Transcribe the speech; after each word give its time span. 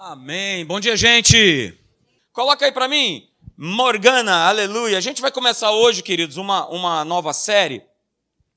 Amém. 0.00 0.64
Bom 0.64 0.78
dia, 0.78 0.96
gente. 0.96 1.76
Coloca 2.32 2.64
aí 2.64 2.70
para 2.70 2.86
mim, 2.86 3.28
Morgana, 3.56 4.46
aleluia. 4.46 4.96
A 4.96 5.00
gente 5.00 5.20
vai 5.20 5.32
começar 5.32 5.72
hoje, 5.72 6.04
queridos, 6.04 6.36
uma, 6.36 6.68
uma 6.68 7.04
nova 7.04 7.32
série 7.32 7.84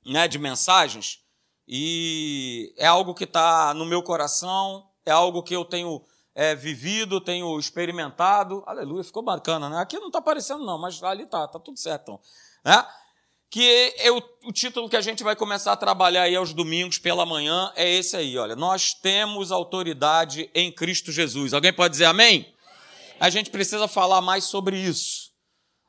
né, 0.05 0.27
de 0.27 0.37
mensagens 0.37 1.19
e 1.67 2.71
é 2.77 2.85
algo 2.85 3.15
que 3.15 3.23
está 3.23 3.73
no 3.73 3.87
meu 3.87 4.03
coração, 4.03 4.87
é 5.03 5.09
algo 5.09 5.41
que 5.41 5.55
eu 5.55 5.65
tenho 5.65 6.05
é, 6.35 6.53
vivido, 6.53 7.19
tenho 7.19 7.57
experimentado. 7.57 8.63
Aleluia, 8.67 9.03
ficou 9.03 9.23
bacana, 9.23 9.67
né? 9.67 9.79
Aqui 9.79 9.97
não 9.97 10.07
está 10.07 10.19
aparecendo, 10.19 10.63
não, 10.63 10.77
mas 10.77 11.01
ali 11.01 11.25
tá, 11.25 11.47
tá 11.47 11.57
tudo 11.57 11.79
certo. 11.79 12.03
Então, 12.03 12.19
né? 12.63 12.85
Que 13.51 13.93
é 13.97 14.09
o, 14.09 14.23
o 14.45 14.51
título 14.53 14.87
que 14.87 14.95
a 14.95 15.01
gente 15.01 15.23
vai 15.23 15.35
começar 15.35 15.73
a 15.73 15.77
trabalhar 15.77 16.23
aí 16.23 16.35
aos 16.37 16.53
domingos 16.53 16.97
pela 16.97 17.25
manhã 17.25 17.71
é 17.75 17.87
esse 17.87 18.15
aí, 18.15 18.37
olha. 18.37 18.55
Nós 18.55 18.93
temos 18.93 19.51
autoridade 19.51 20.49
em 20.55 20.71
Cristo 20.71 21.11
Jesus. 21.11 21.53
Alguém 21.53 21.73
pode 21.73 21.91
dizer 21.91 22.05
amém? 22.05 22.51
A 23.19 23.29
gente 23.29 23.49
precisa 23.49 23.89
falar 23.89 24.21
mais 24.21 24.45
sobre 24.45 24.77
isso. 24.77 25.31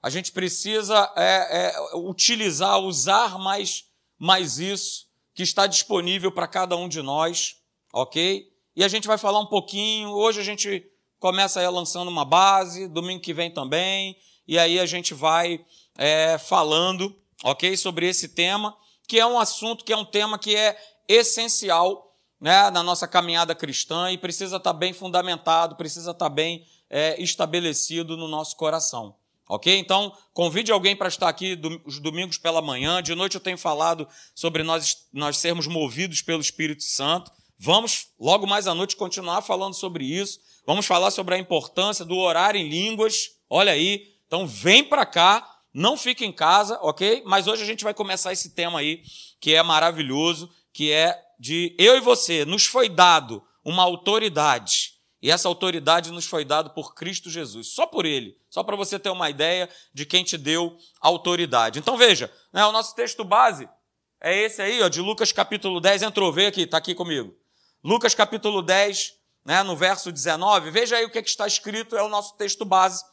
A 0.03 0.11
gente 0.11 0.33
precisa 0.33 1.13
é, 1.17 1.69
é, 1.69 1.97
utilizar, 1.99 2.81
usar 2.81 3.39
mais, 3.39 3.85
mais 4.19 4.59
isso 4.59 5.07
que 5.33 5.45
está 5.45 5.69
disponível 5.69 6.33
para 6.33 6.49
cada 6.49 6.77
um 6.77 6.89
de 6.89 7.01
nós, 7.01 7.55
ok? 7.95 8.45
E 8.75 8.83
a 8.83 8.89
gente 8.89 9.07
vai 9.07 9.17
falar 9.17 9.39
um 9.39 9.47
pouquinho. 9.47 10.11
Hoje 10.11 10.41
a 10.41 10.45
gente 10.45 10.85
começa 11.21 11.61
aí 11.61 11.69
lançando 11.69 12.09
uma 12.09 12.25
base, 12.25 12.89
domingo 12.89 13.23
que 13.23 13.33
vem 13.33 13.53
também, 13.53 14.17
e 14.49 14.59
aí 14.59 14.81
a 14.81 14.87
gente 14.87 15.15
vai 15.15 15.65
é, 15.97 16.37
falando, 16.39 17.17
ok, 17.43 17.77
sobre 17.77 18.09
esse 18.09 18.29
tema, 18.29 18.77
que 19.07 19.19
é 19.19 19.27
um 19.27 19.39
assunto, 19.39 19.85
que 19.85 19.93
é 19.93 19.97
um 19.97 20.05
tema 20.05 20.39
que 20.39 20.57
é 20.57 20.77
essencial 21.09 22.17
né, 22.41 22.71
na 22.71 22.83
nossa 22.83 23.07
caminhada 23.07 23.55
cristã 23.55 24.11
e 24.11 24.19
precisa 24.19 24.57
estar 24.57 24.73
bem 24.73 24.93
fundamentado, 24.93 25.77
precisa 25.77 26.11
estar 26.11 26.29
bem 26.29 26.65
é, 26.91 27.21
estabelecido 27.23 28.17
no 28.17 28.27
nosso 28.27 28.57
coração. 28.57 29.15
Ok? 29.49 29.77
Então, 29.77 30.17
convide 30.33 30.73
alguém 30.73 30.97
para 30.97 31.09
estar 31.09 31.29
aqui 31.29 31.61
os 31.85 31.99
domingos 31.99 32.39
pela 32.39 32.63
manhã. 32.63 33.03
De 33.03 33.15
noite 33.15 33.35
eu 33.35 33.41
tenho 33.41 33.59
falado 33.59 34.09
sobre 34.35 34.63
nós, 34.63 35.07
nós 35.13 35.37
sermos 35.37 35.67
movidos 35.67 36.23
pelo 36.23 36.41
Espírito 36.41 36.83
Santo. 36.83 37.31
Vamos, 37.59 38.09
logo 38.19 38.47
mais 38.47 38.67
à 38.67 38.75
noite, 38.75 38.97
continuar 38.97 39.43
falando 39.43 39.75
sobre 39.75 40.05
isso. 40.05 40.41
Vamos 40.67 40.87
falar 40.87 41.11
sobre 41.11 41.35
a 41.35 41.39
importância 41.39 42.05
do 42.05 42.17
orar 42.17 42.57
em 42.57 42.69
línguas. 42.69 43.31
Olha 43.51 43.73
aí. 43.73 44.07
Então, 44.27 44.47
vem 44.47 44.83
para 44.83 45.05
cá. 45.05 45.49
Não 45.73 45.97
fique 45.97 46.25
em 46.25 46.33
casa, 46.33 46.79
ok? 46.83 47.23
Mas 47.25 47.47
hoje 47.47 47.63
a 47.63 47.67
gente 47.67 47.85
vai 47.85 47.95
começar 47.95 48.33
esse 48.33 48.51
tema 48.51 48.81
aí, 48.81 49.03
que 49.41 49.55
é 49.55 49.63
maravilhoso, 49.63 50.51
que 50.73 50.93
é 50.93 51.19
de 51.39 51.75
eu 51.79 51.97
e 51.97 52.01
você. 52.01 52.45
Nos 52.45 52.67
foi 52.67 52.89
dado 52.89 53.43
uma 53.65 53.83
autoridade. 53.83 54.93
E 55.23 55.31
essa 55.31 55.49
autoridade 55.49 56.11
nos 56.11 56.27
foi 56.27 56.45
dada 56.45 56.69
por 56.69 56.95
Cristo 56.95 57.31
Jesus, 57.31 57.69
só 57.69 57.87
por 57.87 58.05
Ele, 58.05 58.37
só 58.51 58.65
para 58.65 58.75
você 58.75 58.99
ter 58.99 59.11
uma 59.11 59.31
ideia 59.31 59.69
de 59.95 60.05
quem 60.05 60.25
te 60.25 60.37
deu 60.37 60.77
autoridade. 61.01 61.79
Então 61.79 61.97
veja, 61.97 62.31
né, 62.53 62.65
o 62.67 62.73
nosso 62.73 62.95
texto 62.97 63.23
base 63.23 63.69
é 64.21 64.37
esse 64.37 64.61
aí, 64.61 64.83
ó, 64.83 64.89
de 64.89 65.01
Lucas 65.01 65.31
capítulo 65.31 65.81
10. 65.81 66.03
Entrou, 66.03 66.33
vê 66.33 66.47
aqui, 66.47 66.63
está 66.63 66.77
aqui 66.79 66.93
comigo. 66.93 67.33
Lucas 67.85 68.17
capítulo 68.17 68.63
10, 68.63 69.15
né, 69.45 69.63
no 69.63 69.77
verso 69.77 70.11
19, 70.11 70.71
veja 70.71 70.97
aí 70.97 71.05
o 71.05 71.11
que, 71.11 71.19
é 71.19 71.23
que 71.23 71.29
está 71.29 71.47
escrito, 71.47 71.97
é 71.97 72.03
o 72.03 72.09
nosso 72.09 72.37
texto 72.37 72.65
base. 72.65 73.05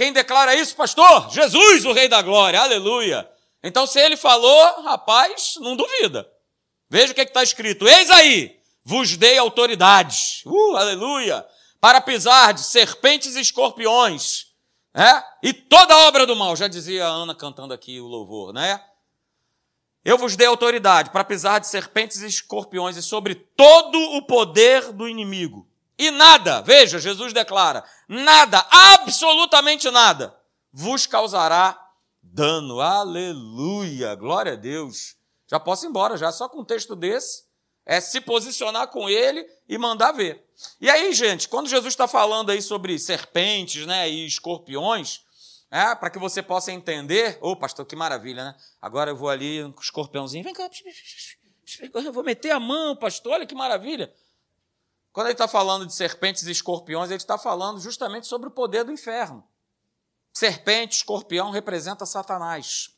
Quem 0.00 0.14
declara 0.14 0.54
isso, 0.54 0.74
pastor? 0.74 1.28
Jesus, 1.28 1.84
o 1.84 1.92
Rei 1.92 2.08
da 2.08 2.22
Glória, 2.22 2.58
aleluia. 2.58 3.30
Então, 3.62 3.86
se 3.86 4.00
ele 4.00 4.16
falou, 4.16 4.80
rapaz, 4.80 5.56
não 5.60 5.76
duvida. 5.76 6.26
Veja 6.88 7.12
o 7.12 7.14
que 7.14 7.20
é 7.20 7.24
está 7.24 7.42
escrito. 7.42 7.86
Eis 7.86 8.08
aí, 8.08 8.58
vos 8.82 9.18
dei 9.18 9.36
autoridade, 9.36 10.42
uh, 10.46 10.76
aleluia, 10.76 11.46
para 11.78 12.00
pisar 12.00 12.54
de 12.54 12.62
serpentes 12.62 13.36
e 13.36 13.42
escorpiões, 13.42 14.46
né? 14.94 15.22
E 15.42 15.52
toda 15.52 15.94
obra 16.06 16.24
do 16.24 16.34
mal, 16.34 16.56
já 16.56 16.66
dizia 16.66 17.04
a 17.04 17.10
Ana 17.10 17.34
cantando 17.34 17.74
aqui 17.74 18.00
o 18.00 18.06
louvor, 18.06 18.54
né? 18.54 18.82
Eu 20.02 20.16
vos 20.16 20.34
dei 20.34 20.46
autoridade 20.46 21.10
para 21.10 21.24
pisar 21.24 21.60
de 21.60 21.66
serpentes 21.66 22.22
e 22.22 22.26
escorpiões 22.26 22.96
e 22.96 23.02
sobre 23.02 23.34
todo 23.34 23.98
o 24.16 24.22
poder 24.22 24.92
do 24.92 25.06
inimigo. 25.06 25.69
E 26.00 26.10
nada, 26.10 26.62
veja, 26.62 26.98
Jesus 26.98 27.34
declara, 27.34 27.84
nada, 28.08 28.66
absolutamente 28.70 29.90
nada, 29.90 30.34
vos 30.72 31.06
causará 31.06 31.78
dano. 32.22 32.80
Aleluia, 32.80 34.14
glória 34.14 34.54
a 34.54 34.56
Deus. 34.56 35.14
Já 35.46 35.60
posso 35.60 35.84
ir 35.84 35.90
embora, 35.90 36.16
já 36.16 36.32
só 36.32 36.48
com 36.48 36.62
um 36.62 36.64
texto 36.64 36.96
desse. 36.96 37.44
É 37.84 38.00
se 38.00 38.18
posicionar 38.18 38.88
com 38.88 39.10
ele 39.10 39.46
e 39.68 39.76
mandar 39.76 40.12
ver. 40.12 40.42
E 40.80 40.88
aí, 40.88 41.12
gente, 41.12 41.46
quando 41.50 41.68
Jesus 41.68 41.92
está 41.92 42.08
falando 42.08 42.48
aí 42.48 42.62
sobre 42.62 42.98
serpentes 42.98 43.84
né, 43.84 44.08
e 44.08 44.26
escorpiões, 44.26 45.20
é, 45.70 45.94
para 45.94 46.08
que 46.08 46.18
você 46.18 46.42
possa 46.42 46.72
entender. 46.72 47.36
Ô, 47.42 47.50
oh, 47.50 47.56
pastor, 47.56 47.84
que 47.84 47.94
maravilha, 47.94 48.42
né? 48.42 48.56
Agora 48.80 49.10
eu 49.10 49.16
vou 49.16 49.28
ali 49.28 49.70
com 49.74 49.80
o 49.80 49.84
escorpiãozinho. 49.84 50.44
Vem 50.44 50.54
cá. 50.54 50.70
Eu 51.92 52.10
vou 52.10 52.24
meter 52.24 52.52
a 52.52 52.58
mão, 52.58 52.96
pastor. 52.96 53.34
Olha 53.34 53.46
que 53.46 53.54
maravilha. 53.54 54.10
Quando 55.12 55.26
ele 55.26 55.34
está 55.34 55.48
falando 55.48 55.86
de 55.86 55.94
serpentes 55.94 56.46
e 56.46 56.50
escorpiões, 56.50 57.10
ele 57.10 57.16
está 57.16 57.36
falando 57.36 57.80
justamente 57.80 58.26
sobre 58.26 58.48
o 58.48 58.52
poder 58.52 58.84
do 58.84 58.92
inferno. 58.92 59.46
Serpente, 60.32 60.98
escorpião 60.98 61.50
representa 61.50 62.06
Satanás. 62.06 62.90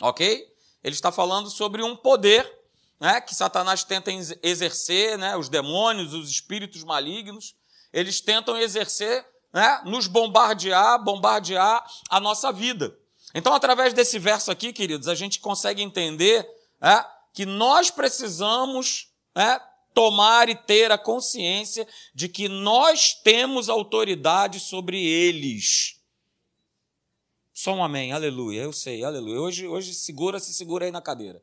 Ok? 0.00 0.50
Ele 0.82 0.94
está 0.94 1.12
falando 1.12 1.50
sobre 1.50 1.82
um 1.82 1.94
poder 1.94 2.50
né, 2.98 3.20
que 3.20 3.34
Satanás 3.34 3.84
tenta 3.84 4.10
exercer, 4.42 5.18
né, 5.18 5.36
os 5.36 5.48
demônios, 5.48 6.14
os 6.14 6.30
espíritos 6.30 6.82
malignos, 6.84 7.54
eles 7.92 8.20
tentam 8.20 8.56
exercer 8.56 9.26
né, 9.52 9.82
nos 9.84 10.06
bombardear, 10.06 11.02
bombardear 11.02 11.84
a 12.08 12.18
nossa 12.18 12.52
vida. 12.52 12.96
Então, 13.34 13.52
através 13.52 13.92
desse 13.92 14.18
verso 14.18 14.50
aqui, 14.50 14.72
queridos, 14.72 15.08
a 15.08 15.14
gente 15.14 15.40
consegue 15.40 15.82
entender 15.82 16.48
né, 16.80 17.04
que 17.32 17.44
nós 17.44 17.90
precisamos 17.90 19.12
né, 19.34 19.60
tomar 19.94 20.48
e 20.48 20.54
ter 20.56 20.90
a 20.90 20.98
consciência 20.98 21.86
de 22.14 22.28
que 22.28 22.48
nós 22.48 23.14
temos 23.14 23.68
autoridade 23.68 24.60
sobre 24.60 25.02
eles. 25.04 26.00
Só 27.52 27.72
um 27.72 27.84
amém, 27.84 28.12
aleluia, 28.12 28.62
eu 28.62 28.72
sei, 28.72 29.04
aleluia. 29.04 29.40
Hoje, 29.40 29.66
hoje 29.68 29.94
segura, 29.94 30.40
se 30.40 30.52
segura 30.52 30.84
aí 30.84 30.90
na 30.90 31.00
cadeira. 31.00 31.40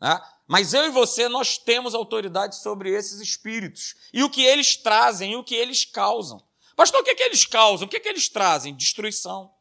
Né? 0.00 0.20
Mas 0.46 0.72
eu 0.72 0.86
e 0.86 0.90
você, 0.90 1.28
nós 1.28 1.58
temos 1.58 1.94
autoridade 1.94 2.56
sobre 2.62 2.90
esses 2.90 3.20
espíritos. 3.20 3.96
E 4.12 4.22
o 4.22 4.30
que 4.30 4.42
eles 4.42 4.76
trazem, 4.76 5.32
e 5.32 5.36
o 5.36 5.42
que 5.42 5.56
eles 5.56 5.84
causam. 5.84 6.40
Pastor, 6.76 7.00
o 7.00 7.04
que, 7.04 7.10
é 7.10 7.14
que 7.16 7.24
eles 7.24 7.44
causam? 7.44 7.86
O 7.86 7.90
que, 7.90 7.96
é 7.96 8.00
que 8.00 8.08
eles 8.08 8.28
trazem? 8.28 8.74
Destruição. 8.74 9.52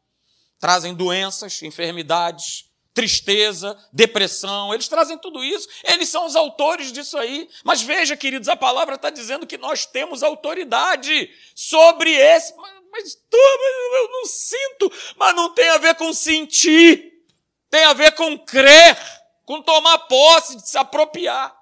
Trazem 0.59 0.93
doenças, 0.93 1.61
enfermidades, 1.63 2.66
tristeza, 2.97 3.77
depressão. 3.93 4.73
Eles 4.73 4.87
trazem 4.87 5.19
tudo 5.19 5.43
isso. 5.43 5.69
Eles 5.83 6.09
são 6.09 6.25
os 6.25 6.35
autores 6.35 6.91
disso 6.91 7.15
aí. 7.15 7.47
Mas 7.63 7.79
veja, 7.79 8.17
queridos, 8.17 8.49
a 8.49 8.55
palavra 8.55 8.95
está 8.95 9.11
dizendo 9.11 9.45
que 9.45 9.55
nós 9.55 9.85
temos 9.85 10.23
autoridade 10.23 11.29
sobre 11.53 12.11
esse. 12.11 12.55
Mas, 12.55 12.73
mas 12.91 13.23
eu 13.31 14.09
não 14.09 14.25
sinto. 14.25 14.91
Mas 15.15 15.35
não 15.35 15.53
tem 15.53 15.69
a 15.69 15.77
ver 15.77 15.93
com 15.93 16.11
sentir. 16.11 17.23
Tem 17.69 17.83
a 17.83 17.93
ver 17.93 18.13
com 18.13 18.35
crer, 18.39 18.97
com 19.45 19.61
tomar 19.61 19.99
posse, 19.99 20.55
de 20.55 20.67
se 20.67 20.77
apropriar. 20.79 21.55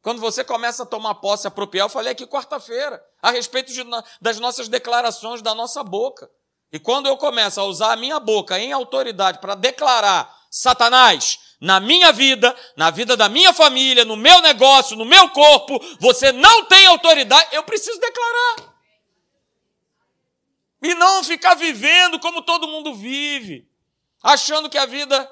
Quando 0.00 0.18
você 0.18 0.42
começa 0.42 0.84
a 0.84 0.86
tomar 0.86 1.16
posse 1.16 1.46
apropriar, 1.46 1.84
eu 1.84 1.90
falei 1.90 2.12
aqui 2.12 2.26
quarta-feira, 2.26 3.04
a 3.20 3.30
respeito 3.30 3.70
de, 3.70 3.84
das 4.18 4.40
nossas 4.40 4.66
declarações 4.66 5.42
da 5.42 5.54
nossa 5.54 5.84
boca. 5.84 6.30
E 6.72 6.78
quando 6.78 7.06
eu 7.06 7.16
começo 7.18 7.60
a 7.60 7.64
usar 7.64 7.92
a 7.92 7.96
minha 7.96 8.18
boca 8.18 8.58
em 8.58 8.72
autoridade 8.72 9.38
para 9.38 9.54
declarar 9.54 10.42
Satanás, 10.50 11.38
na 11.60 11.78
minha 11.78 12.12
vida, 12.12 12.56
na 12.76 12.90
vida 12.90 13.16
da 13.16 13.28
minha 13.28 13.52
família, 13.52 14.04
no 14.04 14.16
meu 14.16 14.40
negócio, 14.40 14.96
no 14.96 15.04
meu 15.04 15.28
corpo, 15.30 15.78
você 16.00 16.32
não 16.32 16.64
tem 16.64 16.86
autoridade, 16.86 17.54
eu 17.54 17.62
preciso 17.62 18.00
declarar. 18.00 18.74
E 20.82 20.94
não 20.94 21.22
ficar 21.22 21.54
vivendo 21.54 22.18
como 22.18 22.42
todo 22.42 22.66
mundo 22.66 22.94
vive, 22.94 23.68
achando 24.22 24.68
que 24.68 24.78
a 24.78 24.86
vida 24.86 25.30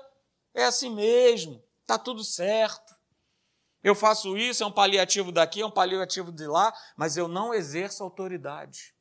é 0.54 0.64
assim 0.64 0.90
mesmo, 0.94 1.60
está 1.80 1.98
tudo 1.98 2.22
certo. 2.22 2.94
Eu 3.82 3.94
faço 3.94 4.36
isso, 4.36 4.62
é 4.62 4.66
um 4.66 4.70
paliativo 4.70 5.32
daqui, 5.32 5.62
é 5.62 5.66
um 5.66 5.70
paliativo 5.70 6.30
de 6.30 6.46
lá, 6.46 6.72
mas 6.96 7.16
eu 7.16 7.26
não 7.26 7.54
exerço 7.54 8.04
autoridade. 8.04 8.94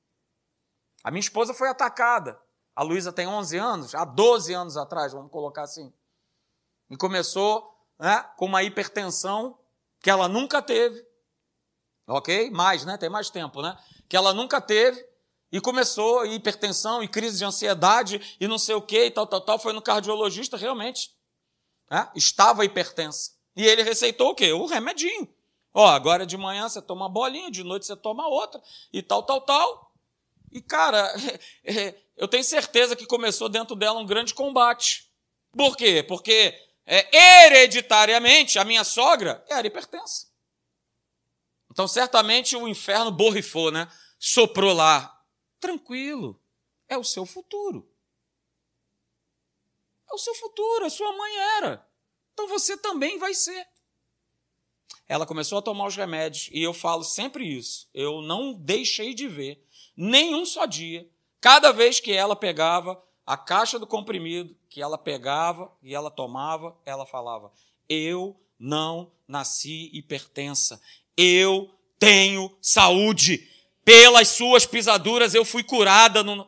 A 1.03 1.11
minha 1.11 1.19
esposa 1.19 1.53
foi 1.53 1.69
atacada. 1.69 2.39
A 2.75 2.83
Luísa 2.83 3.11
tem 3.11 3.27
11 3.27 3.57
anos, 3.57 3.95
há 3.95 4.05
12 4.05 4.53
anos 4.53 4.77
atrás, 4.77 5.11
vamos 5.11 5.31
colocar 5.31 5.63
assim. 5.63 5.91
E 6.89 6.95
começou 6.95 7.75
né, 7.99 8.23
com 8.37 8.45
uma 8.45 8.63
hipertensão 8.63 9.57
que 9.99 10.09
ela 10.09 10.27
nunca 10.27 10.61
teve. 10.61 11.05
Ok? 12.07 12.49
Mais, 12.49 12.85
né? 12.85 12.97
Tem 12.97 13.09
mais 13.09 13.29
tempo, 13.29 13.61
né? 13.61 13.77
Que 14.07 14.15
ela 14.15 14.33
nunca 14.33 14.61
teve. 14.61 15.05
E 15.51 15.59
começou 15.59 16.25
hipertensão 16.25 17.03
e 17.03 17.07
crise 17.07 17.37
de 17.37 17.45
ansiedade 17.45 18.37
e 18.39 18.47
não 18.47 18.57
sei 18.57 18.75
o 18.75 18.81
que 18.81 19.05
e 19.05 19.11
tal, 19.11 19.27
tal, 19.27 19.41
tal. 19.41 19.59
Foi 19.59 19.73
no 19.73 19.81
cardiologista, 19.81 20.57
realmente. 20.57 21.11
Né, 21.89 22.09
estava 22.15 22.63
hipertensa. 22.63 23.31
E 23.55 23.65
ele 23.65 23.83
receitou 23.83 24.29
o 24.29 24.35
quê? 24.35 24.53
O 24.53 24.65
remedinho. 24.65 25.27
Ó, 25.73 25.87
agora 25.87 26.25
de 26.25 26.37
manhã 26.37 26.67
você 26.67 26.81
toma 26.81 27.05
uma 27.05 27.09
bolinha, 27.09 27.51
de 27.51 27.63
noite 27.63 27.85
você 27.85 27.95
toma 27.95 28.27
outra, 28.27 28.61
e 28.91 29.03
tal, 29.03 29.21
tal, 29.23 29.41
tal. 29.41 29.88
E, 30.51 30.61
cara, 30.61 31.13
eu 32.17 32.27
tenho 32.27 32.43
certeza 32.43 32.95
que 32.95 33.05
começou 33.05 33.49
dentro 33.49 33.75
dela 33.75 33.99
um 33.99 34.05
grande 34.05 34.33
combate. 34.33 35.11
Por 35.51 35.75
quê? 35.75 36.03
Porque 36.03 36.53
é, 36.85 37.45
hereditariamente 37.45 38.57
a 38.59 38.65
minha 38.65 38.83
sogra 38.83 39.43
era 39.49 39.67
hipertensa. 39.67 40.27
Então, 41.71 41.87
certamente 41.87 42.55
o 42.55 42.67
inferno 42.67 43.11
borrifou, 43.11 43.71
né? 43.71 43.91
Soprou 44.17 44.73
lá. 44.73 45.15
Tranquilo, 45.59 46.41
é 46.87 46.97
o 46.97 47.03
seu 47.03 47.25
futuro. 47.25 47.89
É 50.09 50.13
o 50.13 50.17
seu 50.17 50.33
futuro, 50.35 50.85
a 50.85 50.89
sua 50.89 51.15
mãe 51.15 51.37
era. 51.57 51.87
Então 52.33 52.47
você 52.47 52.75
também 52.77 53.19
vai 53.19 53.33
ser. 53.33 53.67
Ela 55.07 55.25
começou 55.25 55.57
a 55.57 55.61
tomar 55.61 55.87
os 55.87 55.95
remédios 55.95 56.49
e 56.51 56.63
eu 56.63 56.73
falo 56.73 57.03
sempre 57.03 57.45
isso. 57.45 57.89
Eu 57.93 58.21
não 58.21 58.53
deixei 58.53 59.13
de 59.13 59.27
ver 59.27 59.63
nenhum 59.99 60.45
só 60.45 60.65
dia, 60.65 61.05
cada 61.41 61.73
vez 61.73 61.99
que 61.99 62.13
ela 62.13 62.33
pegava 62.33 63.03
a 63.25 63.35
caixa 63.35 63.77
do 63.77 63.85
comprimido, 63.85 64.55
que 64.69 64.81
ela 64.81 64.97
pegava 64.97 65.69
e 65.83 65.93
ela 65.93 66.09
tomava, 66.09 66.77
ela 66.85 67.05
falava: 67.05 67.51
Eu 67.87 68.39
não 68.57 69.11
nasci 69.27 69.89
hipertensa, 69.93 70.81
eu 71.17 71.69
tenho 71.99 72.57
saúde. 72.61 73.45
Pelas 73.83 74.29
suas 74.29 74.65
pisaduras 74.65 75.33
eu 75.33 75.43
fui 75.43 75.63
curada. 75.63 76.23
No... 76.23 76.47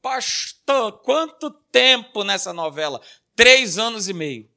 Pastor, 0.00 0.92
quanto 1.00 1.50
tempo 1.50 2.24
nessa 2.24 2.52
novela? 2.52 3.02
Três 3.34 3.76
anos 3.76 4.08
e 4.08 4.14
meio. 4.14 4.50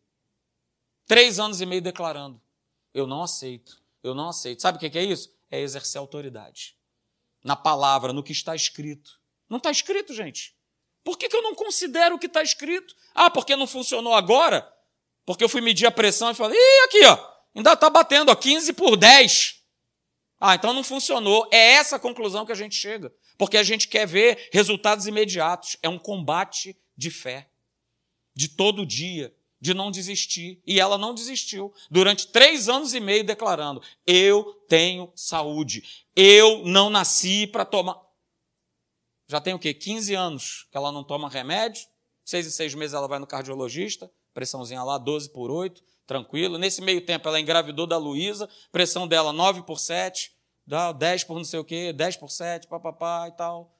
Três 1.05 1.39
anos 1.39 1.59
e 1.59 1.65
meio 1.65 1.81
declarando: 1.81 2.41
Eu 2.93 3.05
não 3.05 3.21
aceito, 3.21 3.81
eu 4.01 4.15
não 4.15 4.29
aceito. 4.29 4.61
Sabe 4.61 4.77
o 4.77 4.79
que 4.79 4.97
é 4.97 5.03
isso? 5.03 5.35
É 5.51 5.59
exercer 5.59 5.99
autoridade. 5.99 6.78
Na 7.43 7.55
palavra, 7.55 8.13
no 8.13 8.23
que 8.23 8.31
está 8.31 8.55
escrito. 8.55 9.19
Não 9.49 9.57
está 9.57 9.71
escrito, 9.71 10.13
gente. 10.13 10.55
Por 11.03 11.17
que, 11.17 11.29
que 11.29 11.35
eu 11.35 11.41
não 11.41 11.55
considero 11.55 12.15
o 12.15 12.19
que 12.19 12.27
está 12.27 12.43
escrito? 12.43 12.93
Ah, 13.15 13.29
porque 13.29 13.55
não 13.55 13.65
funcionou 13.65 14.13
agora? 14.13 14.67
Porque 15.25 15.43
eu 15.43 15.49
fui 15.49 15.61
medir 15.61 15.85
a 15.85 15.91
pressão 15.91 16.31
e 16.31 16.35
falei, 16.35 16.57
ih, 16.57 16.85
aqui, 16.85 17.05
ó, 17.05 17.17
ainda 17.55 17.73
está 17.73 17.89
batendo, 17.89 18.31
ó, 18.31 18.35
15 18.35 18.73
por 18.73 18.97
10. 18.97 19.59
Ah, 20.39 20.55
então 20.55 20.73
não 20.73 20.83
funcionou. 20.83 21.47
É 21.51 21.73
essa 21.73 21.97
a 21.97 21.99
conclusão 21.99 22.45
que 22.45 22.51
a 22.51 22.55
gente 22.55 22.75
chega. 22.75 23.13
Porque 23.37 23.57
a 23.57 23.63
gente 23.63 23.87
quer 23.87 24.07
ver 24.07 24.49
resultados 24.51 25.05
imediatos. 25.05 25.77
É 25.81 25.89
um 25.89 25.99
combate 25.99 26.77
de 26.95 27.11
fé. 27.11 27.49
De 28.33 28.47
todo 28.47 28.85
dia. 28.85 29.35
De 29.59 29.73
não 29.73 29.91
desistir. 29.91 30.61
E 30.65 30.79
ela 30.79 30.97
não 30.97 31.13
desistiu. 31.13 31.73
Durante 31.91 32.27
três 32.27 32.69
anos 32.69 32.93
e 32.93 32.99
meio 32.99 33.23
declarando: 33.23 33.81
Eu 34.05 34.53
tenho 34.67 35.11
saúde. 35.15 36.05
Eu 36.15 36.63
não 36.65 36.89
nasci 36.89 37.47
para 37.47 37.65
tomar. 37.65 37.99
Já 39.27 39.39
tem 39.39 39.53
o 39.53 39.59
quê? 39.59 39.73
15 39.73 40.13
anos 40.15 40.67
que 40.71 40.77
ela 40.77 40.91
não 40.91 41.03
toma 41.03 41.29
remédio. 41.29 41.85
Seis 42.25 42.45
e 42.45 42.51
seis 42.51 42.73
meses 42.73 42.93
ela 42.93 43.07
vai 43.07 43.19
no 43.19 43.27
cardiologista. 43.27 44.09
Pressãozinha 44.33 44.83
lá, 44.83 44.97
12 44.97 45.31
por 45.31 45.51
8 45.51 45.83
tranquilo. 46.09 46.57
Nesse 46.57 46.81
meio 46.81 47.05
tempo, 47.05 47.27
ela 47.27 47.39
engravidou 47.39 47.85
da 47.85 47.95
Luísa, 47.95 48.49
pressão 48.71 49.07
dela 49.07 49.31
9 49.31 49.61
por 49.61 49.79
7, 49.79 50.35
10 50.97 51.23
por 51.23 51.37
não 51.37 51.45
sei 51.45 51.59
o 51.59 51.63
quê, 51.63 51.93
10 51.93 52.17
por 52.17 52.29
7, 52.29 52.67
papapá 52.67 53.27
e 53.27 53.31
tal. 53.37 53.71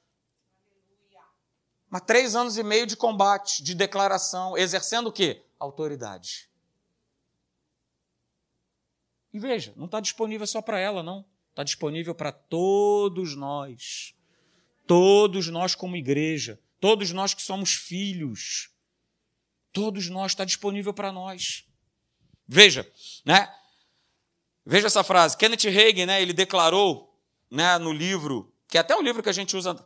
Mas 1.90 2.02
três 2.02 2.36
anos 2.36 2.56
e 2.56 2.62
meio 2.62 2.86
de 2.86 2.96
combate, 2.96 3.64
de 3.64 3.74
declaração, 3.74 4.56
exercendo 4.56 5.08
o 5.08 5.12
quê? 5.12 5.44
Autoridade. 5.60 6.50
E 9.32 9.38
veja, 9.38 9.72
não 9.76 9.84
está 9.84 10.00
disponível 10.00 10.46
só 10.46 10.60
para 10.60 10.78
ela, 10.80 11.02
não. 11.02 11.24
Está 11.50 11.62
disponível 11.62 12.14
para 12.14 12.32
todos 12.32 13.36
nós. 13.36 14.14
Todos 14.86 15.48
nós, 15.48 15.74
como 15.74 15.96
igreja. 15.96 16.58
Todos 16.80 17.12
nós 17.12 17.34
que 17.34 17.42
somos 17.42 17.74
filhos. 17.74 18.70
Todos 19.72 20.08
nós, 20.08 20.32
está 20.32 20.44
disponível 20.44 20.92
para 20.92 21.12
nós. 21.12 21.64
Veja, 22.48 22.90
né? 23.24 23.54
Veja 24.66 24.88
essa 24.88 25.04
frase. 25.04 25.36
Kenneth 25.36 25.68
Hagin, 25.68 26.06
né, 26.06 26.20
ele 26.20 26.32
declarou 26.32 27.16
né, 27.50 27.78
no 27.78 27.92
livro, 27.92 28.52
que 28.68 28.76
é 28.76 28.80
até 28.80 28.96
o 28.96 29.02
livro 29.02 29.22
que 29.22 29.28
a 29.28 29.32
gente 29.32 29.56
usa 29.56 29.76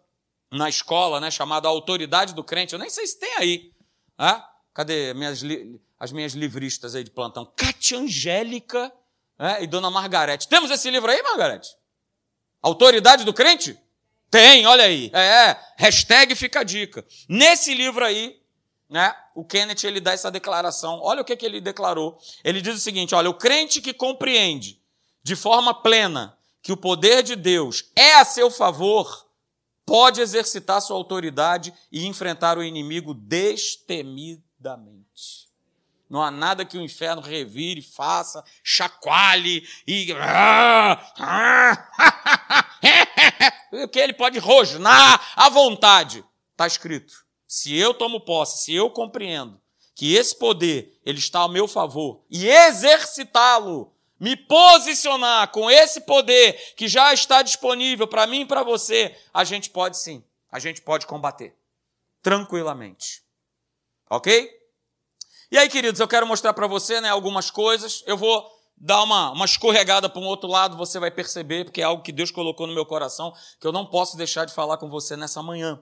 na 0.50 0.68
escola, 0.68 1.20
né, 1.20 1.30
chamado 1.30 1.66
A 1.66 1.70
Autoridade 1.70 2.34
do 2.34 2.44
Crente. 2.44 2.72
Eu 2.72 2.78
nem 2.78 2.88
sei 2.88 3.06
se 3.06 3.18
tem 3.18 3.36
aí. 3.36 3.72
Né? 4.18 4.44
Cadê 4.74 5.14
minhas, 5.14 5.40
as 5.98 6.10
minhas 6.10 6.32
livristas 6.32 6.96
aí 6.96 7.04
de 7.04 7.10
plantão? 7.10 7.50
Cátia 7.56 7.96
Angélica 7.96 8.92
né, 9.38 9.62
e 9.62 9.66
Dona 9.68 9.88
Margarete. 9.88 10.48
Temos 10.48 10.68
esse 10.70 10.90
livro 10.90 11.10
aí, 11.10 11.22
Margarete? 11.22 11.70
Autoridade 12.60 13.24
do 13.24 13.32
Crente? 13.32 13.78
Tem, 14.28 14.66
olha 14.66 14.84
aí. 14.84 15.12
É, 15.14 15.20
é, 15.20 15.60
hashtag 15.76 16.34
fica 16.34 16.60
a 16.60 16.64
dica. 16.64 17.06
Nesse 17.28 17.72
livro 17.72 18.04
aí, 18.04 18.36
né, 18.90 19.14
o 19.32 19.44
Kenneth 19.44 19.84
ele 19.84 20.00
dá 20.00 20.12
essa 20.12 20.28
declaração. 20.28 20.98
Olha 21.00 21.22
o 21.22 21.24
que, 21.24 21.36
que 21.36 21.46
ele 21.46 21.60
declarou. 21.60 22.18
Ele 22.42 22.60
diz 22.60 22.74
o 22.74 22.80
seguinte: 22.80 23.14
olha, 23.14 23.30
o 23.30 23.34
crente 23.34 23.80
que 23.80 23.94
compreende 23.94 24.80
de 25.22 25.36
forma 25.36 25.72
plena 25.72 26.36
que 26.60 26.72
o 26.72 26.76
poder 26.76 27.22
de 27.22 27.36
Deus 27.36 27.84
é 27.94 28.14
a 28.14 28.24
seu 28.24 28.50
favor, 28.50 29.24
pode 29.86 30.20
exercitar 30.20 30.80
sua 30.80 30.96
autoridade 30.96 31.72
e 31.92 32.06
enfrentar 32.06 32.58
o 32.58 32.62
inimigo 32.62 33.14
Não 36.08 36.22
há 36.22 36.30
nada 36.30 36.64
que 36.64 36.78
o 36.78 36.82
inferno 36.82 37.20
revire, 37.20 37.82
faça, 37.82 38.44
chacoalhe 38.62 39.66
e. 39.86 40.06
que 43.90 43.98
ele 43.98 44.12
pode 44.12 44.38
rosnar 44.38 45.32
à 45.34 45.48
vontade. 45.48 46.24
Está 46.52 46.66
escrito. 46.66 47.24
Se 47.46 47.76
eu 47.76 47.94
tomo 47.94 48.20
posse, 48.20 48.64
se 48.64 48.74
eu 48.74 48.90
compreendo 48.90 49.60
que 49.94 50.14
esse 50.14 50.36
poder 50.36 50.98
ele 51.04 51.18
está 51.18 51.40
ao 51.40 51.48
meu 51.48 51.66
favor 51.66 52.22
e 52.30 52.48
exercitá-lo, 52.48 53.92
me 54.18 54.36
posicionar 54.36 55.48
com 55.48 55.70
esse 55.70 56.02
poder 56.02 56.74
que 56.76 56.88
já 56.88 57.12
está 57.12 57.42
disponível 57.42 58.06
para 58.06 58.26
mim 58.26 58.42
e 58.42 58.46
para 58.46 58.62
você, 58.62 59.16
a 59.32 59.44
gente 59.44 59.70
pode 59.70 59.98
sim, 59.98 60.22
a 60.50 60.58
gente 60.58 60.80
pode 60.80 61.06
combater 61.06 61.54
tranquilamente. 62.22 63.23
OK? 64.16 64.50
E 65.50 65.58
aí, 65.58 65.68
queridos, 65.68 66.00
eu 66.00 66.08
quero 66.08 66.26
mostrar 66.26 66.52
para 66.52 66.66
você, 66.66 67.00
né, 67.00 67.08
algumas 67.08 67.50
coisas. 67.50 68.02
Eu 68.06 68.16
vou 68.16 68.44
dar 68.76 69.02
uma, 69.02 69.30
uma 69.30 69.44
escorregada 69.44 70.08
para 70.08 70.20
um 70.20 70.26
outro 70.26 70.48
lado, 70.48 70.76
você 70.76 70.98
vai 70.98 71.10
perceber, 71.10 71.64
porque 71.64 71.80
é 71.80 71.84
algo 71.84 72.02
que 72.02 72.12
Deus 72.12 72.30
colocou 72.30 72.66
no 72.66 72.74
meu 72.74 72.84
coração, 72.84 73.32
que 73.60 73.66
eu 73.66 73.72
não 73.72 73.86
posso 73.86 74.16
deixar 74.16 74.44
de 74.44 74.52
falar 74.52 74.78
com 74.78 74.88
você 74.88 75.16
nessa 75.16 75.42
manhã 75.42 75.80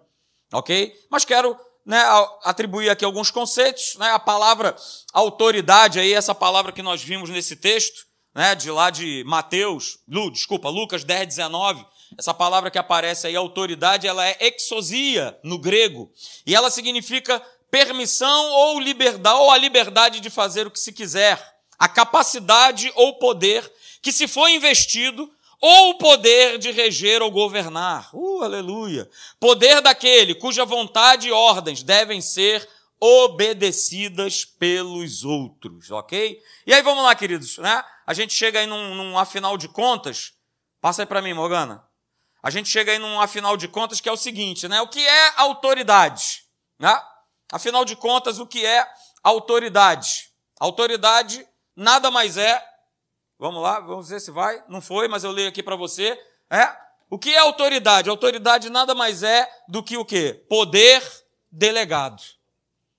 ok? 0.53 0.95
Mas 1.11 1.25
quero 1.25 1.59
né, 1.85 2.01
atribuir 2.45 2.91
aqui 2.91 3.05
alguns 3.05 3.31
conceitos. 3.31 3.97
Né, 3.99 4.11
a 4.11 4.19
palavra 4.19 4.77
autoridade, 5.13 5.99
aí, 5.99 6.13
essa 6.13 6.35
palavra 6.35 6.73
que 6.73 6.83
nós 6.83 7.03
vimos 7.03 7.31
nesse 7.31 7.57
texto, 7.57 8.07
né, 8.35 8.55
de 8.55 8.71
lá 8.71 8.91
de 8.91 9.25
Mateus, 9.27 9.99
Lu, 10.09 10.31
desculpa, 10.31 10.69
Lucas 10.69 11.05
10, 11.05 11.29
19, 11.29 11.85
essa 12.19 12.35
palavra 12.35 12.71
que 12.71 12.79
aparece 12.79 13.27
aí, 13.27 13.35
autoridade, 13.35 14.07
ela 14.07 14.27
é 14.27 14.37
exosia 14.41 15.39
no 15.43 15.59
grego, 15.59 16.11
e 16.47 16.55
ela 16.55 16.71
significa 16.71 17.43
permissão 17.73 18.51
ou 18.51 18.79
liberdade, 18.79 19.41
ou 19.41 19.51
a 19.51 19.57
liberdade 19.57 20.21
de 20.21 20.29
fazer 20.29 20.67
o 20.67 20.71
que 20.71 20.79
se 20.79 20.93
quiser, 20.93 21.43
a 21.79 21.89
capacidade 21.89 22.93
ou 22.95 23.19
poder 23.19 23.69
que 24.03 24.13
se 24.13 24.29
foi 24.29 24.53
investido 24.53 25.33
ou 25.59 25.91
o 25.91 25.95
poder 25.99 26.59
de 26.59 26.71
reger 26.71 27.23
ou 27.23 27.31
governar. 27.31 28.11
Uh, 28.13 28.43
aleluia! 28.43 29.09
Poder 29.41 29.81
daquele 29.81 30.35
cuja 30.35 30.67
vontade 30.67 31.29
e 31.29 31.33
ordens 31.33 31.83
devem 31.83 32.21
ser 32.21 32.69
obedecidas 33.01 34.45
pelos 34.45 35.25
outros, 35.25 35.91
ok? 35.91 36.39
E 36.67 36.75
aí 36.75 36.83
vamos 36.83 37.03
lá, 37.03 37.15
queridos, 37.15 37.57
né? 37.57 37.83
A 38.07 38.13
gente 38.13 38.35
chega 38.35 38.61
aí 38.61 38.67
num, 38.67 38.95
num 38.95 39.19
afinal 39.19 39.57
de 39.57 39.67
contas, 39.67 40.35
passa 40.79 41.03
aí 41.03 41.07
para 41.07 41.23
mim, 41.23 41.33
Morgana. 41.33 41.83
A 42.43 42.51
gente 42.51 42.69
chega 42.69 42.93
aí 42.93 42.99
num 42.99 43.19
afinal 43.19 43.57
de 43.57 43.67
contas 43.67 43.99
que 43.99 44.11
é 44.11 44.13
o 44.13 44.17
seguinte, 44.17 44.69
né? 44.69 44.83
O 44.83 44.89
que 44.89 45.01
é 45.01 45.33
autoridade? 45.37 46.43
Né? 46.79 47.01
Afinal 47.53 47.85
de 47.85 47.95
contas, 47.95 48.41
o 48.41 48.47
que 48.47 48.67
é 48.67 48.85
autoridade? 49.23 50.31
Autoridade 50.59 51.47
nada 51.77 52.11
mais 52.11 52.37
é 52.37 52.73
Vamos 53.43 53.61
lá, 53.61 53.81
vamos 53.81 54.09
ver 54.09 54.21
se 54.21 54.31
vai. 54.31 54.63
Não 54.69 54.81
foi, 54.81 55.09
mas 55.09 55.25
eu 55.25 55.33
leio 55.33 55.49
aqui 55.49 55.65
para 55.65 55.75
você. 55.75 56.17
É? 56.49 56.77
O 57.11 57.19
que 57.19 57.35
é 57.35 57.39
autoridade? 57.39 58.09
Autoridade 58.09 58.71
nada 58.71 58.95
mais 58.95 59.25
é 59.25 59.51
do 59.67 59.83
que 59.83 59.97
o 59.97 60.05
quê? 60.05 60.45
Poder 60.49 61.03
delegado. 61.51 62.23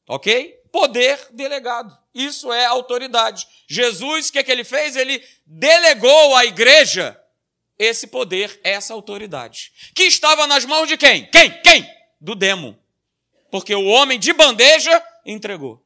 Ok? 0.06 0.60
Poder 0.70 1.18
delegado. 1.32 1.98
Isso 2.14 2.52
é 2.52 2.66
autoridade. 2.66 3.48
Jesus, 3.70 4.28
o 4.28 4.34
que, 4.34 4.40
é 4.40 4.44
que 4.44 4.52
ele 4.52 4.66
fez? 4.66 4.98
Ele 4.98 5.24
delegou 5.46 6.36
à 6.36 6.44
igreja 6.44 7.18
esse 7.80 8.08
poder, 8.08 8.60
essa 8.66 8.94
autoridade. 8.94 9.72
Que 9.96 10.04
estava 10.04 10.46
nas 10.46 10.66
mãos 10.66 10.90
de 10.90 10.98
quem? 10.98 11.26
Quem? 11.28 11.62
Quem? 11.62 11.90
Do 12.20 12.36
demo. 12.36 12.78
Porque 13.54 13.76
o 13.76 13.86
homem 13.86 14.18
de 14.18 14.34
bandeja 14.34 15.00
entregou. 15.24 15.86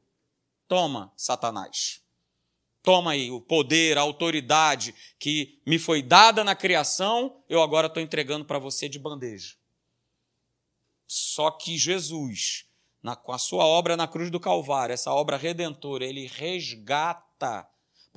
Toma, 0.66 1.12
Satanás. 1.14 2.00
Toma 2.82 3.10
aí 3.10 3.30
o 3.30 3.42
poder, 3.42 3.98
a 3.98 4.00
autoridade 4.00 4.94
que 5.18 5.60
me 5.66 5.78
foi 5.78 6.00
dada 6.00 6.42
na 6.42 6.54
criação, 6.54 7.44
eu 7.46 7.62
agora 7.62 7.86
estou 7.86 8.02
entregando 8.02 8.46
para 8.46 8.58
você 8.58 8.88
de 8.88 8.98
bandeja. 8.98 9.54
Só 11.06 11.50
que 11.50 11.76
Jesus, 11.76 12.64
na, 13.02 13.14
com 13.14 13.32
a 13.32 13.38
sua 13.38 13.66
obra 13.66 13.98
na 13.98 14.08
cruz 14.08 14.30
do 14.30 14.40
Calvário, 14.40 14.94
essa 14.94 15.12
obra 15.12 15.36
redentora, 15.36 16.06
ele 16.06 16.26
resgata. 16.26 17.68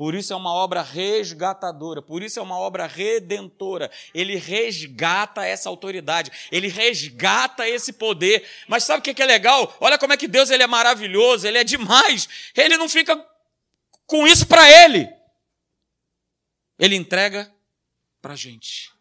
Por 0.02 0.16
isso 0.16 0.34
é 0.34 0.36
uma 0.36 0.52
obra 0.52 0.82
resgatadora, 0.82 2.02
por 2.02 2.24
isso 2.24 2.40
é 2.40 2.42
uma 2.42 2.58
obra 2.58 2.88
redentora. 2.88 3.92
Ele 4.16 4.36
resgata 4.36 5.46
essa 5.46 5.70
autoridade, 5.70 6.32
ele 6.52 6.70
resgata 6.70 7.70
esse 7.70 7.94
poder. 7.94 8.50
Mas 8.68 8.84
sabe 8.84 9.02
o 9.02 9.14
que 9.14 9.22
é 9.22 9.26
legal? 9.28 9.78
Olha 9.80 10.00
como 10.00 10.12
é 10.12 10.18
que 10.18 10.28
Deus 10.28 10.50
ele 10.50 10.64
é 10.64 10.66
maravilhoso, 10.66 11.48
ele 11.48 11.60
é 11.60 11.64
demais. 11.64 12.28
Ele 12.58 12.78
não 12.78 12.90
fica 12.90 13.16
com 14.08 14.26
isso 14.26 14.48
para 14.48 14.68
ele. 14.72 15.08
Ele 16.80 16.96
entrega 16.96 17.54
para 18.20 18.34
a 18.34 18.36
gente. 18.36 18.92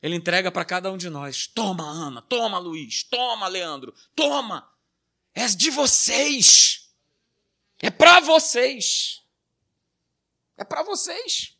Ele 0.00 0.14
entrega 0.14 0.52
para 0.52 0.64
cada 0.64 0.92
um 0.92 0.96
de 0.96 1.10
nós. 1.10 1.48
Toma, 1.48 1.82
Ana, 1.82 2.22
toma, 2.22 2.60
Luiz, 2.60 3.02
toma, 3.02 3.48
Leandro, 3.48 3.92
toma. 4.14 4.72
É 5.34 5.48
de 5.48 5.68
vocês. 5.68 6.89
É 7.82 7.90
para 7.90 8.20
vocês. 8.20 9.22
É 10.56 10.64
para 10.64 10.82
vocês. 10.82 11.56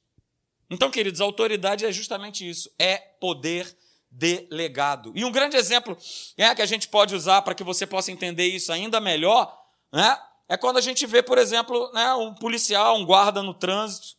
Então, 0.68 0.90
queridos, 0.90 1.20
a 1.20 1.24
autoridade 1.24 1.84
é 1.84 1.92
justamente 1.92 2.48
isso: 2.48 2.70
é 2.78 2.98
poder 2.98 3.76
delegado. 4.10 5.12
E 5.14 5.24
um 5.24 5.30
grande 5.30 5.56
exemplo 5.56 5.96
é, 6.36 6.54
que 6.54 6.62
a 6.62 6.66
gente 6.66 6.88
pode 6.88 7.14
usar 7.14 7.42
para 7.42 7.54
que 7.54 7.62
você 7.62 7.86
possa 7.86 8.10
entender 8.10 8.46
isso 8.46 8.72
ainda 8.72 9.00
melhor 9.00 9.56
né, 9.92 10.20
é 10.48 10.56
quando 10.56 10.78
a 10.78 10.80
gente 10.80 11.06
vê, 11.06 11.22
por 11.22 11.38
exemplo, 11.38 11.90
né, 11.92 12.12
um 12.14 12.34
policial, 12.34 12.96
um 12.96 13.06
guarda 13.06 13.42
no 13.42 13.54
trânsito, 13.54 14.16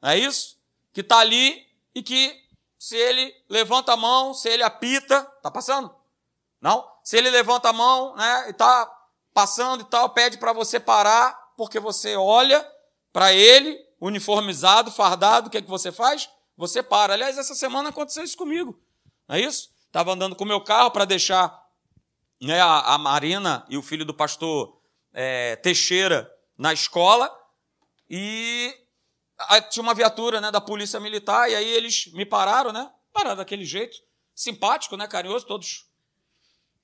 não 0.00 0.10
é 0.10 0.18
isso? 0.18 0.58
Que 0.92 1.02
está 1.02 1.18
ali 1.18 1.66
e 1.94 2.02
que 2.02 2.42
se 2.78 2.96
ele 2.96 3.34
levanta 3.48 3.92
a 3.92 3.96
mão, 3.96 4.32
se 4.32 4.48
ele 4.48 4.62
apita, 4.62 5.22
tá 5.42 5.50
passando? 5.50 5.94
Não? 6.60 6.90
Se 7.02 7.18
ele 7.18 7.28
levanta 7.28 7.68
a 7.68 7.72
mão, 7.72 8.16
né, 8.16 8.48
e 8.48 8.54
tá 8.54 8.90
passando 9.34 9.82
e 9.82 9.84
tal, 9.84 10.08
pede 10.10 10.38
para 10.38 10.52
você 10.52 10.80
parar, 10.80 11.38
porque 11.56 11.78
você 11.80 12.16
olha 12.16 12.66
para 13.12 13.32
ele, 13.32 13.78
uniformizado, 14.00 14.90
fardado, 14.90 15.48
o 15.48 15.50
que 15.50 15.58
é 15.58 15.62
que 15.62 15.68
você 15.68 15.92
faz? 15.92 16.28
Você 16.56 16.82
para. 16.82 17.14
Aliás, 17.14 17.38
essa 17.38 17.54
semana 17.54 17.88
aconteceu 17.88 18.22
isso 18.24 18.36
comigo. 18.36 18.80
Não 19.28 19.36
é 19.36 19.40
isso? 19.40 19.70
Estava 19.86 20.12
andando 20.12 20.36
com 20.36 20.44
o 20.44 20.46
meu 20.46 20.60
carro 20.60 20.90
para 20.90 21.04
deixar 21.04 21.64
né, 22.40 22.60
a, 22.60 22.94
a, 22.94 22.98
Marina 22.98 23.64
e 23.68 23.76
o 23.76 23.82
filho 23.82 24.04
do 24.04 24.12
pastor 24.12 24.80
é, 25.12 25.56
Teixeira 25.56 26.30
na 26.58 26.72
escola 26.72 27.32
e 28.08 28.74
tinha 29.70 29.82
uma 29.82 29.94
viatura 29.94 30.40
né, 30.40 30.50
da 30.50 30.60
polícia 30.60 31.00
militar, 31.00 31.50
e 31.50 31.54
aí 31.54 31.68
eles 31.68 32.12
me 32.12 32.24
pararam, 32.24 32.72
né? 32.72 32.90
Pararam 33.12 33.36
daquele 33.36 33.64
jeito, 33.64 33.96
simpático, 34.34 34.96
né? 34.96 35.06
Carinhoso, 35.06 35.46
todos 35.46 35.86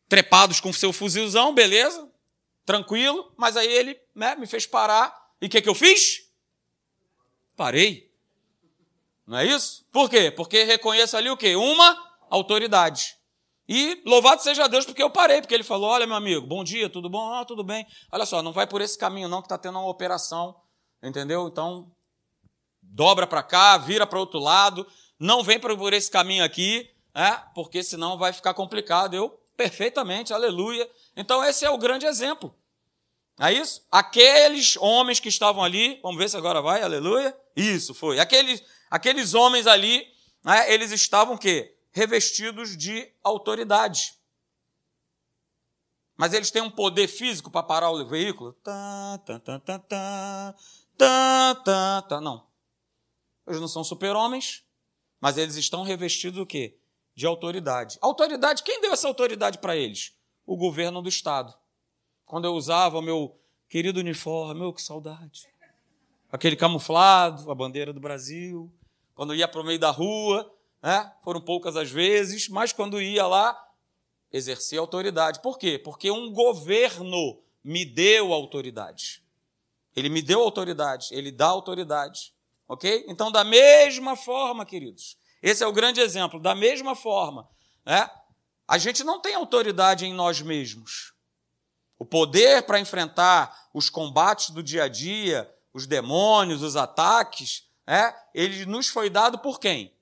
trepados 0.09 0.59
com 0.59 0.73
seu 0.73 0.93
fuzilzão, 0.93 1.55
beleza, 1.55 2.10
tranquilo, 2.65 3.33
mas 3.37 3.57
aí 3.57 3.69
ele 3.69 3.99
né, 4.15 4.35
me 4.37 4.47
fez 4.47 4.67
parar, 4.67 5.15
e 5.41 5.47
o 5.47 5.49
que, 5.49 5.63
que 5.63 5.69
eu 5.69 5.75
fiz? 5.75 6.29
Parei. 7.57 8.11
Não 9.27 9.39
é 9.39 9.47
isso? 9.47 9.87
Por 9.93 10.11
quê? 10.11 10.31
Porque 10.31 10.65
reconheço 10.65 11.17
ali 11.17 11.31
o 11.31 11.37
quê? 11.37 11.57
Uma 11.57 11.97
autoridade. 12.29 13.17
E 13.69 14.03
louvado 14.05 14.43
seja 14.43 14.67
Deus 14.67 14.85
porque 14.85 15.03
eu 15.03 15.11
parei, 15.11 15.41
porque 15.41 15.55
ele 15.55 15.63
falou: 15.63 15.91
Olha, 15.91 16.05
meu 16.07 16.17
amigo, 16.17 16.45
bom 16.45 16.65
dia, 16.65 16.91
tudo 16.91 17.09
bom? 17.09 17.33
Ah, 17.33 17.45
tudo 17.45 17.63
bem. 17.63 17.87
Olha 18.11 18.27
só, 18.27 18.43
não 18.43 18.53
vai 18.53 18.67
por 18.67 18.81
esse 18.81 18.99
caminho, 18.99 19.29
não, 19.29 19.41
que 19.41 19.47
está 19.47 19.57
tendo 19.57 19.79
uma 19.79 19.89
operação, 19.89 20.57
entendeu? 21.01 21.47
Então, 21.47 21.89
dobra 22.83 23.29
para 23.29 23.45
cá, 23.45 23.79
vira 23.79 24.05
para 24.05 24.19
outro 24.19 24.41
lado, 24.41 24.85
não 25.19 25.45
vem 25.45 25.61
por 25.61 25.93
esse 25.93 26.11
caminho 26.11 26.43
aqui, 26.43 26.91
é, 27.15 27.31
porque 27.55 27.83
senão 27.85 28.19
vai 28.19 28.33
ficar 28.33 28.55
complicado. 28.55 29.15
Eu, 29.15 29.31
perfeitamente, 29.57 30.33
aleluia. 30.33 30.91
Então, 31.21 31.45
esse 31.45 31.67
é 31.67 31.71
o 31.71 31.77
grande 31.77 32.07
exemplo. 32.07 32.55
É 33.39 33.53
isso? 33.53 33.87
Aqueles 33.91 34.77
homens 34.79 35.21
que 35.21 35.29
estavam 35.29 35.63
ali, 35.63 36.01
vamos 36.03 36.19
ver 36.19 36.31
se 36.31 36.37
agora 36.37 36.63
vai, 36.63 36.83
aleluia. 36.83 37.37
Isso, 37.55 37.93
foi. 37.93 38.19
Aqueles, 38.19 38.63
aqueles 38.91 39.35
homens 39.35 39.67
ali, 39.67 40.07
né, 40.43 40.73
eles 40.73 40.91
estavam 40.93 41.35
o 41.35 41.39
quê? 41.39 41.77
Revestidos 41.93 42.75
de 42.75 43.13
autoridade. 43.23 44.15
Mas 46.17 46.33
eles 46.33 46.51
têm 46.51 46.63
um 46.63 46.71
poder 46.71 47.07
físico 47.07 47.51
para 47.51 47.63
parar 47.63 47.91
o 47.91 48.07
veículo? 48.07 48.55
Tá, 48.63 49.19
tá, 49.25 49.39
tá, 49.39 49.59
tá, 49.59 49.79
tá, 49.79 50.55
tá, 50.97 51.55
tá, 51.65 52.03
tá. 52.03 52.21
Não. 52.21 52.47
Eles 53.47 53.61
não 53.61 53.69
são 53.69 53.85
super-homens, 53.85 54.65
mas 55.21 55.37
eles 55.37 55.57
estão 55.57 55.83
revestidos 55.83 56.41
o 56.41 56.47
quê? 56.47 56.79
De 57.15 57.27
autoridade. 57.27 57.99
Autoridade, 58.01 58.63
quem 58.63 58.81
deu 58.81 58.93
essa 58.93 59.07
autoridade 59.07 59.59
para 59.59 59.77
eles? 59.77 60.15
O 60.51 60.57
governo 60.57 61.01
do 61.01 61.09
Estado. 61.09 61.55
Quando 62.27 62.45
eu 62.45 62.55
usava 62.55 62.99
o 62.99 63.03
meu 63.03 63.39
querido 63.69 64.01
uniforme, 64.01 64.59
meu, 64.59 64.73
que 64.73 64.83
saudade. 64.83 65.47
Aquele 66.29 66.57
camuflado, 66.57 67.49
a 67.53 67.55
bandeira 67.55 67.93
do 67.93 68.01
Brasil. 68.01 68.69
Quando 69.15 69.33
ia 69.33 69.47
para 69.47 69.61
o 69.61 69.65
meio 69.65 69.79
da 69.79 69.93
rua, 69.93 70.53
né? 70.83 71.13
foram 71.23 71.41
poucas 71.41 71.77
as 71.77 71.89
vezes, 71.89 72.49
mas 72.49 72.73
quando 72.73 73.01
ia 73.01 73.29
lá, 73.29 73.57
exercia 74.33 74.81
autoridade. 74.81 75.41
Por 75.41 75.57
quê? 75.57 75.79
Porque 75.79 76.11
um 76.11 76.33
governo 76.33 77.41
me 77.63 77.85
deu 77.85 78.33
autoridade. 78.33 79.23
Ele 79.95 80.09
me 80.09 80.21
deu 80.21 80.43
autoridade, 80.43 81.11
ele 81.13 81.31
dá 81.31 81.47
autoridade. 81.47 82.35
Ok? 82.67 83.05
Então, 83.07 83.31
da 83.31 83.45
mesma 83.45 84.17
forma, 84.17 84.67
queridos, 84.67 85.17
esse 85.41 85.63
é 85.63 85.67
o 85.69 85.73
grande 85.73 86.01
exemplo, 86.01 86.41
da 86.41 86.57
mesma 86.57 86.97
forma, 86.97 87.49
né? 87.87 88.11
A 88.71 88.79
gente 88.79 89.03
não 89.03 89.21
tem 89.21 89.35
autoridade 89.35 90.07
em 90.07 90.15
nós 90.15 90.41
mesmos. 90.41 91.13
O 91.99 92.05
poder 92.05 92.63
para 92.63 92.79
enfrentar 92.79 93.69
os 93.75 93.91
combates 93.91 94.51
do 94.51 94.63
dia 94.63 94.85
a 94.85 94.89
dia, 94.89 95.53
os 95.73 95.87
demônios, 95.87 96.63
os 96.63 96.77
ataques, 96.77 97.69
é, 97.87 98.15
ele 98.33 98.65
nos 98.67 98.89
foi 98.89 99.11
dado 99.11 99.39
por 99.39 99.59
quem? 99.59 99.93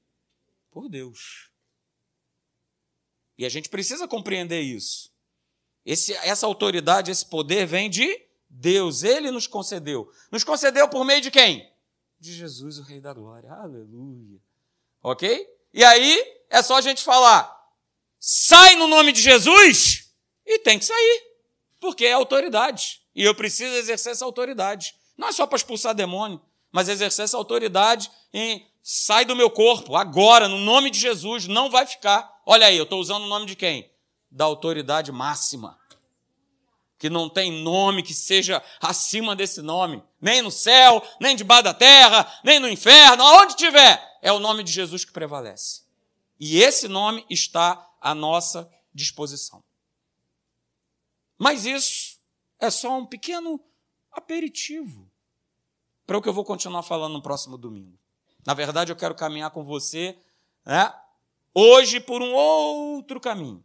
Por 0.71 0.89
Deus. 0.89 1.51
E 3.39 3.47
a 3.47 3.49
gente 3.49 3.69
precisa 3.69 4.07
compreender 4.07 4.61
isso. 4.61 5.11
Esse, 5.85 6.13
essa 6.15 6.47
autoridade, 6.47 7.11
esse 7.11 7.25
poder 7.25 7.67
vem 7.67 7.89
de 7.89 8.21
Deus. 8.51 9.03
Ele 9.03 9.31
nos 9.31 9.47
concedeu. 9.47 10.13
Nos 10.31 10.45
concedeu 10.45 10.89
por 10.89 11.05
meio 11.05 11.23
de 11.23 11.31
quem? 11.31 11.73
de 12.21 12.33
Jesus, 12.33 12.79
o 12.79 12.83
Rei 12.83 13.01
da 13.01 13.13
Glória. 13.13 13.51
Aleluia. 13.53 14.41
Ok? 15.03 15.49
E 15.73 15.85
aí 15.85 16.21
é 16.51 16.63
só 16.63 16.77
a 16.77 16.81
gente 16.81 17.03
falar: 17.03 17.58
sai 18.19 18.77
no 18.77 18.87
nome 18.87 19.13
de 19.13 19.21
Jesus 19.21 20.11
e 20.47 20.59
tem 20.59 20.79
que 20.79 20.85
sair, 20.85 21.23
porque 21.81 22.07
é 22.07 22.13
autoridade. 22.13 23.01
E 23.15 23.25
eu 23.25 23.35
preciso 23.35 23.75
exercer 23.75 24.13
essa 24.13 24.25
autoridade. 24.25 24.95
Não 25.17 25.29
é 25.29 25.33
só 25.33 25.47
para 25.47 25.57
expulsar 25.57 25.95
demônio, 25.95 26.41
mas 26.71 26.89
exercer 26.89 27.25
essa 27.25 27.37
autoridade 27.37 28.11
em 28.33 28.67
sai 28.83 29.25
do 29.25 29.37
meu 29.37 29.51
corpo, 29.51 29.97
agora, 29.97 30.49
no 30.49 30.59
nome 30.59 30.91
de 30.91 30.99
Jesus, 30.99 31.47
não 31.47 31.69
vai 31.69 31.87
ficar. 31.87 32.41
Olha 32.47 32.67
aí, 32.67 32.77
eu 32.77 32.85
estou 32.85 33.01
usando 33.01 33.25
o 33.25 33.29
nome 33.29 33.45
de 33.45 33.55
quem? 33.55 33.91
Da 34.31 34.45
autoridade 34.45 35.13
máxima 35.13 35.79
que 36.99 37.09
não 37.09 37.29
tem 37.29 37.53
nome 37.63 38.03
que 38.03 38.13
seja 38.13 38.63
acima 38.81 39.37
desse 39.37 39.63
nome, 39.63 40.03
nem 40.21 40.43
no 40.43 40.51
céu, 40.51 41.03
nem 41.21 41.37
debaixo 41.37 41.65
da 41.65 41.75
terra, 41.75 42.31
nem 42.43 42.59
no 42.59 42.69
inferno, 42.69 43.23
aonde 43.23 43.57
tiver, 43.57 44.19
é 44.21 44.33
o 44.33 44.41
nome 44.41 44.65
de 44.65 44.73
Jesus 44.73 45.05
que 45.05 45.13
prevalece. 45.13 45.83
E 46.41 46.61
esse 46.61 46.89
nome 46.89 47.25
está 47.31 47.88
à 48.01 48.15
nossa 48.15 48.71
disposição. 48.93 49.63
Mas 51.37 51.65
isso 51.65 52.19
é 52.59 52.71
só 52.71 52.99
um 52.99 53.07
pequeno 53.07 53.61
aperitivo 54.11 55.11
para 56.07 56.19
o 56.19 56.23
que 56.23 56.29
eu 56.29 56.33
vou 56.33 56.45
continuar 56.45 56.83
falando 56.83 57.13
no 57.13 57.23
próximo 57.23 57.57
domingo. 57.57 57.99
Na 58.45 58.55
verdade, 58.55 58.91
eu 58.91 58.97
quero 58.97 59.15
caminhar 59.15 59.51
com 59.51 59.65
você 59.65 60.19
né, 60.65 60.93
hoje 61.55 62.01
por 62.01 62.23
um 62.23 62.33
outro 62.33 63.21
caminho. 63.21 63.65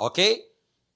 Ok? 0.00 0.54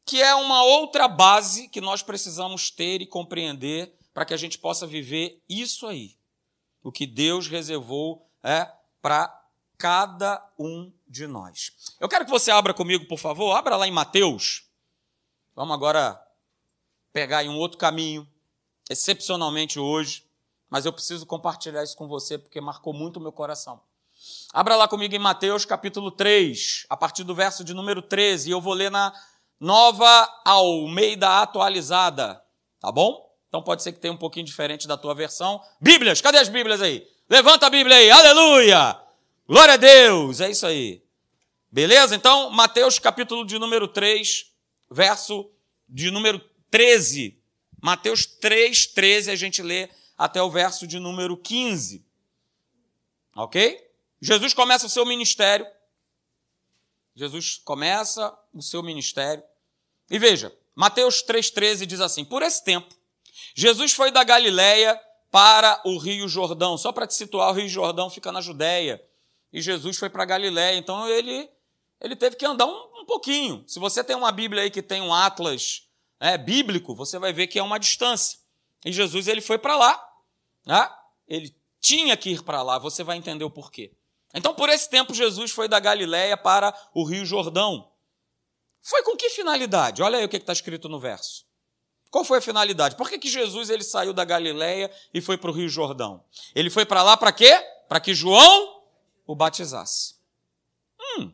que 0.08 0.22
é 0.22 0.34
uma 0.34 0.64
outra 0.64 1.06
base 1.06 1.68
que 1.68 1.82
nós 1.82 2.02
precisamos 2.02 2.70
ter 2.70 3.02
e 3.02 3.06
compreender 3.06 3.94
para 4.14 4.24
que 4.24 4.32
a 4.32 4.38
gente 4.38 4.58
possa 4.58 4.86
viver 4.86 5.42
isso 5.46 5.86
aí. 5.86 6.16
O 6.82 6.90
que 6.90 7.06
Deus 7.06 7.46
reservou 7.46 8.26
é 8.42 8.66
para 9.02 9.37
cada 9.78 10.44
um 10.58 10.92
de 11.06 11.26
nós. 11.26 11.72
Eu 12.00 12.08
quero 12.08 12.24
que 12.24 12.30
você 12.30 12.50
abra 12.50 12.74
comigo, 12.74 13.06
por 13.06 13.18
favor, 13.18 13.54
abra 13.54 13.76
lá 13.76 13.86
em 13.86 13.92
Mateus. 13.92 14.64
Vamos 15.54 15.74
agora 15.74 16.20
pegar 17.12 17.44
em 17.44 17.48
um 17.48 17.56
outro 17.56 17.78
caminho, 17.78 18.28
excepcionalmente 18.90 19.78
hoje, 19.78 20.24
mas 20.68 20.84
eu 20.84 20.92
preciso 20.92 21.24
compartilhar 21.24 21.82
isso 21.82 21.96
com 21.96 22.08
você 22.08 22.36
porque 22.36 22.60
marcou 22.60 22.92
muito 22.92 23.16
o 23.16 23.20
meu 23.20 23.32
coração. 23.32 23.80
Abra 24.52 24.74
lá 24.74 24.88
comigo 24.88 25.14
em 25.14 25.18
Mateus 25.18 25.64
capítulo 25.64 26.10
3, 26.10 26.86
a 26.90 26.96
partir 26.96 27.22
do 27.22 27.34
verso 27.34 27.62
de 27.62 27.72
número 27.72 28.02
13, 28.02 28.48
e 28.48 28.52
eu 28.52 28.60
vou 28.60 28.74
ler 28.74 28.90
na 28.90 29.12
Nova 29.60 30.28
Almeida 30.44 31.40
atualizada, 31.40 32.42
tá 32.80 32.90
bom? 32.90 33.28
Então 33.48 33.62
pode 33.62 33.82
ser 33.82 33.92
que 33.92 34.00
tenha 34.00 34.12
um 34.12 34.18
pouquinho 34.18 34.44
diferente 34.44 34.88
da 34.88 34.96
tua 34.96 35.14
versão. 35.14 35.62
Bíblias, 35.80 36.20
cadê 36.20 36.38
as 36.38 36.48
Bíblias 36.48 36.82
aí? 36.82 37.06
Levanta 37.30 37.66
a 37.66 37.70
Bíblia 37.70 37.96
aí, 37.96 38.10
aleluia! 38.10 39.07
Glória 39.48 39.74
a 39.74 39.76
Deus, 39.78 40.42
é 40.42 40.50
isso 40.50 40.66
aí. 40.66 41.02
Beleza? 41.72 42.14
Então, 42.14 42.50
Mateus 42.50 42.98
capítulo 42.98 43.46
de 43.46 43.58
número 43.58 43.88
3, 43.88 44.52
verso 44.90 45.50
de 45.88 46.10
número 46.10 46.38
13. 46.70 47.42
Mateus 47.80 48.26
3, 48.26 48.88
13, 48.88 49.30
a 49.30 49.36
gente 49.36 49.62
lê 49.62 49.88
até 50.18 50.42
o 50.42 50.50
verso 50.50 50.86
de 50.86 50.98
número 50.98 51.34
15. 51.34 52.04
Ok? 53.34 53.90
Jesus 54.20 54.52
começa 54.52 54.84
o 54.84 54.90
seu 54.90 55.06
ministério. 55.06 55.66
Jesus 57.14 57.56
começa 57.64 58.38
o 58.52 58.60
seu 58.60 58.82
ministério. 58.82 59.42
E 60.10 60.18
veja, 60.18 60.54
Mateus 60.74 61.24
3,13 61.24 61.86
diz 61.86 62.02
assim: 62.02 62.22
Por 62.22 62.42
esse 62.42 62.62
tempo, 62.62 62.94
Jesus 63.54 63.92
foi 63.92 64.10
da 64.10 64.22
Galiléia 64.24 65.00
para 65.30 65.80
o 65.86 65.96
Rio 65.96 66.28
Jordão. 66.28 66.76
Só 66.76 66.92
para 66.92 67.06
te 67.06 67.14
situar, 67.14 67.48
o 67.48 67.54
Rio 67.54 67.68
Jordão 67.68 68.10
fica 68.10 68.30
na 68.30 68.42
Judéia. 68.42 69.02
E 69.52 69.60
Jesus 69.60 69.96
foi 69.96 70.10
para 70.10 70.24
Galiléia. 70.24 70.76
Então 70.76 71.08
ele, 71.08 71.48
ele 72.00 72.16
teve 72.16 72.36
que 72.36 72.44
andar 72.44 72.66
um, 72.66 73.00
um, 73.00 73.06
pouquinho. 73.06 73.64
Se 73.66 73.78
você 73.78 74.02
tem 74.04 74.16
uma 74.16 74.32
Bíblia 74.32 74.62
aí 74.62 74.70
que 74.70 74.82
tem 74.82 75.00
um 75.00 75.12
atlas 75.12 75.88
é, 76.20 76.36
bíblico, 76.36 76.94
você 76.94 77.18
vai 77.18 77.32
ver 77.32 77.46
que 77.46 77.58
é 77.58 77.62
uma 77.62 77.78
distância. 77.78 78.38
E 78.84 78.92
Jesus 78.92 79.28
ele 79.28 79.40
foi 79.40 79.58
para 79.58 79.76
lá. 79.76 80.08
Né? 80.66 80.90
Ele 81.26 81.54
tinha 81.80 82.16
que 82.16 82.30
ir 82.30 82.42
para 82.42 82.62
lá, 82.62 82.78
você 82.78 83.02
vai 83.02 83.16
entender 83.16 83.44
o 83.44 83.50
porquê. 83.50 83.92
Então, 84.34 84.54
por 84.54 84.68
esse 84.68 84.90
tempo, 84.90 85.14
Jesus 85.14 85.50
foi 85.50 85.68
da 85.68 85.80
Galiléia 85.80 86.36
para 86.36 86.74
o 86.94 87.02
Rio 87.02 87.24
Jordão. 87.24 87.90
Foi 88.82 89.02
com 89.02 89.16
que 89.16 89.30
finalidade? 89.30 90.02
Olha 90.02 90.18
aí 90.18 90.24
o 90.24 90.28
que 90.28 90.36
está 90.36 90.52
escrito 90.52 90.88
no 90.88 91.00
verso. 91.00 91.46
Qual 92.10 92.24
foi 92.24 92.38
a 92.38 92.42
finalidade? 92.42 92.96
Por 92.96 93.08
que, 93.08 93.18
que 93.18 93.28
Jesus 93.28 93.68
ele 93.68 93.84
saiu 93.84 94.12
da 94.12 94.24
Galiléia 94.24 94.90
e 95.12 95.20
foi 95.20 95.36
para 95.36 95.50
o 95.50 95.52
Rio 95.52 95.68
Jordão? 95.68 96.24
Ele 96.54 96.70
foi 96.70 96.86
para 96.86 97.02
lá 97.02 97.16
para 97.16 97.32
quê? 97.32 97.54
Para 97.86 98.00
que 98.00 98.14
João 98.14 98.77
o 99.28 99.36
batizasse. 99.36 100.14
Hum, 100.98 101.30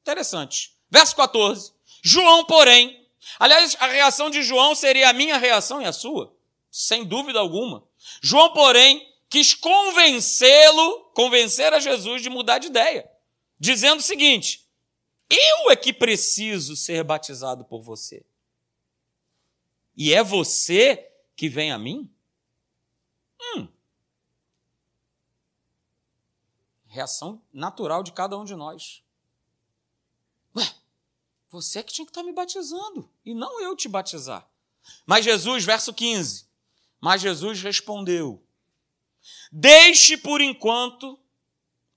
interessante. 0.00 0.72
Verso 0.88 1.16
14. 1.16 1.72
João, 2.00 2.44
porém, 2.44 3.06
aliás, 3.40 3.76
a 3.80 3.88
reação 3.88 4.30
de 4.30 4.42
João 4.42 4.74
seria 4.74 5.10
a 5.10 5.12
minha 5.12 5.36
reação 5.36 5.82
e 5.82 5.84
a 5.84 5.92
sua, 5.92 6.34
sem 6.70 7.04
dúvida 7.04 7.40
alguma. 7.40 7.84
João, 8.22 8.52
porém, 8.52 9.12
quis 9.28 9.52
convencê-lo, 9.52 11.10
convencer 11.14 11.72
a 11.72 11.80
Jesus 11.80 12.22
de 12.22 12.30
mudar 12.30 12.58
de 12.58 12.68
ideia, 12.68 13.10
dizendo 13.58 13.98
o 13.98 14.02
seguinte: 14.02 14.64
eu 15.28 15.72
é 15.72 15.76
que 15.76 15.92
preciso 15.92 16.76
ser 16.76 17.02
batizado 17.02 17.64
por 17.64 17.82
você. 17.82 18.24
E 19.96 20.14
é 20.14 20.22
você 20.22 21.10
que 21.34 21.48
vem 21.48 21.72
a 21.72 21.78
mim? 21.78 22.08
Hum. 23.40 23.66
Reação 26.92 27.40
natural 27.50 28.02
de 28.02 28.12
cada 28.12 28.38
um 28.38 28.44
de 28.44 28.54
nós. 28.54 29.02
Ué, 30.54 30.74
você 31.48 31.78
é 31.78 31.82
que 31.82 31.90
tinha 31.90 32.04
que 32.04 32.10
estar 32.10 32.22
me 32.22 32.34
batizando, 32.34 33.08
e 33.24 33.32
não 33.32 33.62
eu 33.62 33.74
te 33.74 33.88
batizar. 33.88 34.46
Mas 35.06 35.24
Jesus, 35.24 35.64
verso 35.64 35.94
15, 35.94 36.46
mas 37.00 37.22
Jesus 37.22 37.62
respondeu: 37.62 38.44
Deixe 39.50 40.18
por 40.18 40.42
enquanto, 40.42 41.18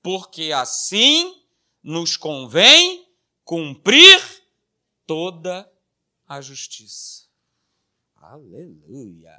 porque 0.02 0.54
assim 0.54 1.44
nos 1.84 2.16
convém 2.16 3.06
cumprir 3.44 4.22
toda 5.06 5.70
a 6.26 6.40
justiça. 6.40 7.26
Aleluia! 8.16 9.38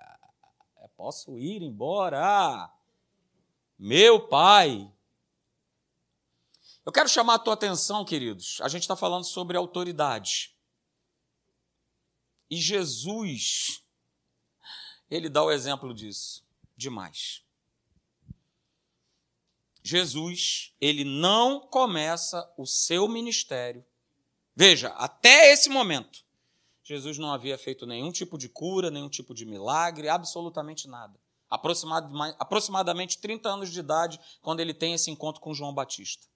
Posso 0.99 1.39
ir 1.39 1.63
embora. 1.63 2.71
Meu 3.79 4.29
Pai. 4.29 4.93
Eu 6.87 6.93
quero 6.93 7.09
chamar 7.09 7.35
a 7.35 7.39
tua 7.39 7.55
atenção, 7.55 8.05
queridos. 8.05 8.61
A 8.63 8.69
gente 8.69 8.83
está 8.83 8.95
falando 8.95 9.25
sobre 9.25 9.57
autoridade. 9.57 10.55
E 12.49 12.57
Jesus 12.57 13.83
ele 15.11 15.29
dá 15.29 15.43
o 15.43 15.51
exemplo 15.51 15.93
disso 15.95 16.45
demais. 16.77 17.43
Jesus, 19.83 20.75
ele 20.81 21.05
não 21.05 21.61
começa 21.61 22.53
o 22.57 22.67
seu 22.67 23.09
ministério. 23.09 23.85
Veja, 24.55 24.89
até 24.89 25.53
esse 25.53 25.69
momento, 25.69 26.25
Jesus 26.83 27.19
não 27.19 27.33
havia 27.33 27.57
feito 27.57 27.87
nenhum 27.87 28.11
tipo 28.11 28.37
de 28.37 28.49
cura, 28.49 28.91
nenhum 28.91 29.09
tipo 29.09 29.33
de 29.33 29.47
milagre, 29.47 30.09
absolutamente 30.09 30.89
nada. 30.89 31.19
Aproximadamente 31.49 33.19
30 33.19 33.49
anos 33.49 33.71
de 33.71 33.79
idade, 33.79 34.21
quando 34.43 34.61
ele 34.61 34.75
tem 34.75 34.93
esse 34.93 35.11
encontro 35.11 35.41
com 35.41 35.55
João 35.55 35.73
Batista. 35.73 36.27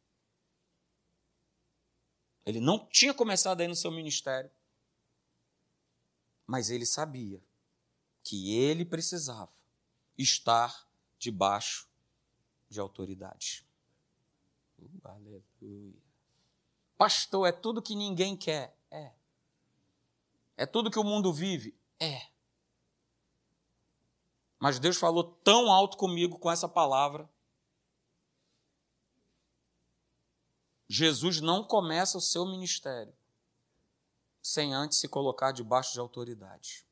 Ele 2.45 2.61
não 2.61 2.87
tinha 2.87 3.13
começado 3.13 3.61
aí 3.61 3.69
no 3.69 3.77
seu 3.77 3.91
ministério, 3.91 4.51
mas 6.47 6.71
ele 6.71 6.87
sabia 6.87 7.43
que 8.23 8.55
ele 8.55 8.85
precisava 8.85 9.53
estar 10.17 10.89
debaixo 11.19 11.89
de 12.69 12.81
autoridade. 12.81 13.67
Uh, 14.79 15.01
aleluia. 15.05 15.95
Pastor, 16.97 17.49
é 17.49 17.53
tudo 17.53 17.83
que 17.83 17.95
ninguém 17.95 18.37
quer? 18.37 18.77
É. 18.91 19.13
É 20.57 20.67
tudo 20.67 20.91
que 20.91 20.99
o 20.99 21.05
mundo 21.05 21.33
vive? 21.33 21.75
É. 21.99 22.27
Mas 24.59 24.79
Deus 24.79 24.99
falou 24.99 25.25
tão 25.25 25.73
alto 25.73 25.97
comigo 25.97 26.39
com 26.39 26.51
essa 26.51 26.69
palavra. 26.69 27.29
Jesus 30.93 31.41
não 31.41 31.63
começa 31.63 32.19
o 32.19 32.21
seu 32.21 32.45
ministério 32.45 33.15
sem 34.43 34.75
antes 34.75 34.99
se 34.99 35.07
colocar 35.07 35.53
debaixo 35.53 35.93
de 35.93 36.01
autoridade. 36.01 36.85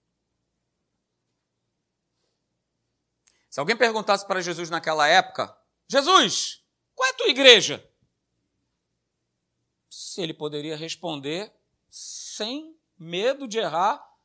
Se 3.50 3.58
alguém 3.58 3.76
perguntasse 3.76 4.24
para 4.24 4.40
Jesus 4.40 4.70
naquela 4.70 5.08
época, 5.08 5.58
Jesus, 5.88 6.64
qual 6.94 7.08
é 7.08 7.10
a 7.10 7.16
tua 7.16 7.26
igreja? 7.26 7.90
Se 9.90 10.22
ele 10.22 10.32
poderia 10.32 10.76
responder 10.76 11.52
sem 11.90 12.78
medo 12.96 13.48
de 13.48 13.58
errar, 13.58 14.16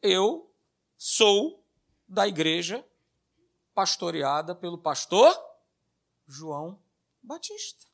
eu 0.00 0.50
sou 0.96 1.62
da 2.08 2.26
igreja 2.26 2.82
pastoreada 3.74 4.54
pelo 4.54 4.78
pastor 4.78 5.38
João 6.26 6.82
Batista. 7.22 7.89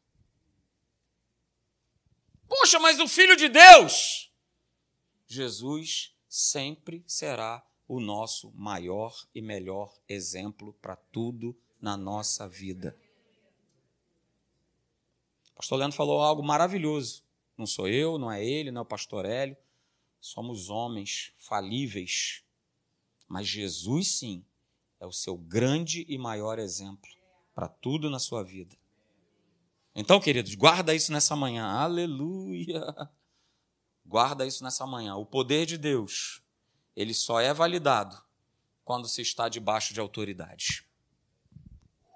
Poxa, 2.48 2.78
mas 2.78 2.98
o 3.00 3.08
filho 3.08 3.36
de 3.36 3.48
Deus! 3.48 4.32
Jesus 5.26 6.14
sempre 6.28 7.02
será 7.06 7.64
o 7.88 8.00
nosso 8.00 8.52
maior 8.52 9.14
e 9.34 9.40
melhor 9.40 9.92
exemplo 10.08 10.72
para 10.74 10.96
tudo 10.96 11.56
na 11.80 11.96
nossa 11.96 12.48
vida. 12.48 12.96
O 15.52 15.56
pastor 15.56 15.78
Leandro 15.78 15.96
falou 15.96 16.20
algo 16.20 16.42
maravilhoso. 16.42 17.24
Não 17.56 17.66
sou 17.66 17.88
eu, 17.88 18.18
não 18.18 18.30
é 18.30 18.44
ele, 18.44 18.70
não 18.70 18.80
é 18.80 18.82
o 18.82 18.86
pastor 18.86 19.24
Hélio. 19.24 19.56
Somos 20.20 20.68
homens 20.68 21.32
falíveis. 21.36 22.44
Mas 23.28 23.48
Jesus, 23.48 24.18
sim, 24.18 24.44
é 25.00 25.06
o 25.06 25.12
seu 25.12 25.36
grande 25.36 26.04
e 26.08 26.18
maior 26.18 26.58
exemplo 26.58 27.10
para 27.54 27.68
tudo 27.68 28.10
na 28.10 28.18
sua 28.18 28.42
vida. 28.42 28.76
Então, 29.98 30.20
queridos, 30.20 30.54
guarda 30.54 30.94
isso 30.94 31.10
nessa 31.10 31.34
manhã. 31.34 31.64
Aleluia! 31.64 32.84
Guarda 34.04 34.46
isso 34.46 34.62
nessa 34.62 34.86
manhã. 34.86 35.16
O 35.16 35.24
poder 35.24 35.64
de 35.64 35.78
Deus 35.78 36.42
ele 36.94 37.14
só 37.14 37.40
é 37.40 37.54
validado 37.54 38.22
quando 38.84 39.08
se 39.08 39.22
está 39.22 39.48
debaixo 39.48 39.94
de 39.94 40.00
autoridade. 40.00 40.86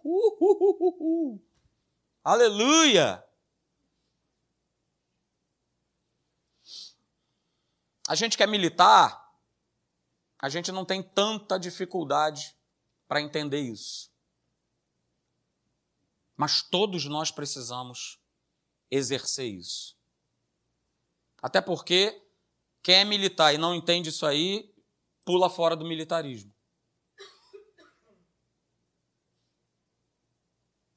Uh, 0.04 0.36
uh, 0.40 1.32
uh, 1.34 1.42
Aleluia! 2.22 3.24
A 8.06 8.14
gente 8.14 8.36
que 8.36 8.42
é 8.42 8.46
militar, 8.46 9.34
a 10.38 10.50
gente 10.50 10.70
não 10.70 10.84
tem 10.84 11.02
tanta 11.02 11.58
dificuldade 11.58 12.54
para 13.08 13.22
entender 13.22 13.60
isso. 13.60 14.09
Mas 16.40 16.62
todos 16.62 17.04
nós 17.04 17.30
precisamos 17.30 18.18
exercer 18.90 19.44
isso. 19.44 19.94
Até 21.42 21.60
porque 21.60 22.18
quem 22.82 22.94
é 22.94 23.04
militar 23.04 23.52
e 23.52 23.58
não 23.58 23.74
entende 23.74 24.08
isso 24.08 24.24
aí, 24.24 24.74
pula 25.22 25.50
fora 25.50 25.76
do 25.76 25.84
militarismo. 25.84 26.50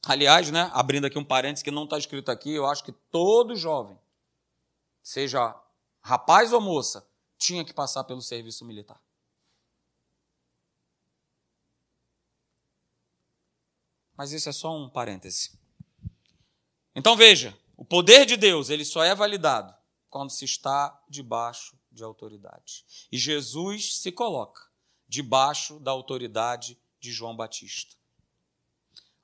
Aliás, 0.07 0.49
né, 0.49 0.71
abrindo 0.71 1.07
aqui 1.07 1.19
um 1.19 1.25
parênteses 1.25 1.61
que 1.61 1.71
não 1.71 1.83
está 1.83 1.97
escrito 1.97 2.31
aqui, 2.31 2.53
eu 2.53 2.65
acho 2.65 2.81
que 2.81 2.93
todo 3.11 3.53
jovem, 3.53 3.99
seja 5.01 5.61
rapaz 5.99 6.53
ou 6.53 6.61
moça, 6.61 7.05
tinha 7.37 7.65
que 7.65 7.73
passar 7.73 8.05
pelo 8.05 8.21
serviço 8.21 8.63
militar. 8.63 9.01
Mas 14.23 14.31
isso 14.31 14.47
é 14.47 14.53
só 14.53 14.73
um 14.73 14.87
parêntese. 14.87 15.51
Então 16.95 17.13
veja, 17.13 17.53
o 17.75 17.83
poder 17.83 18.25
de 18.25 18.37
Deus, 18.37 18.69
ele 18.69 18.85
só 18.85 19.03
é 19.03 19.13
validado 19.13 19.75
quando 20.09 20.29
se 20.29 20.45
está 20.45 20.97
debaixo 21.09 21.77
de 21.91 22.05
autoridade. 22.05 22.85
E 23.11 23.17
Jesus 23.17 23.97
se 23.97 24.13
coloca 24.13 24.61
debaixo 25.09 25.77
da 25.77 25.91
autoridade 25.91 26.79
de 27.01 27.11
João 27.11 27.35
Batista. 27.35 27.97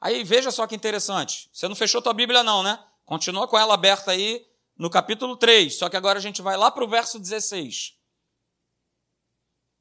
Aí 0.01 0.21
veja 0.25 0.51
só 0.51 0.67
que 0.67 0.75
interessante. 0.75 1.49
Você 1.53 1.69
não 1.69 1.77
fechou 1.77 2.01
tua 2.01 2.13
Bíblia 2.13 2.43
não, 2.43 2.61
né? 2.61 2.85
Continua 3.05 3.47
com 3.47 3.57
ela 3.57 3.75
aberta 3.75 4.11
aí 4.11 4.45
no 4.77 4.89
capítulo 4.89 5.37
3, 5.37 5.77
só 5.77 5.87
que 5.87 5.95
agora 5.95 6.19
a 6.19 6.21
gente 6.21 6.41
vai 6.41 6.57
lá 6.57 6.69
para 6.69 6.83
o 6.83 6.89
verso 6.89 7.17
16. 7.17 7.97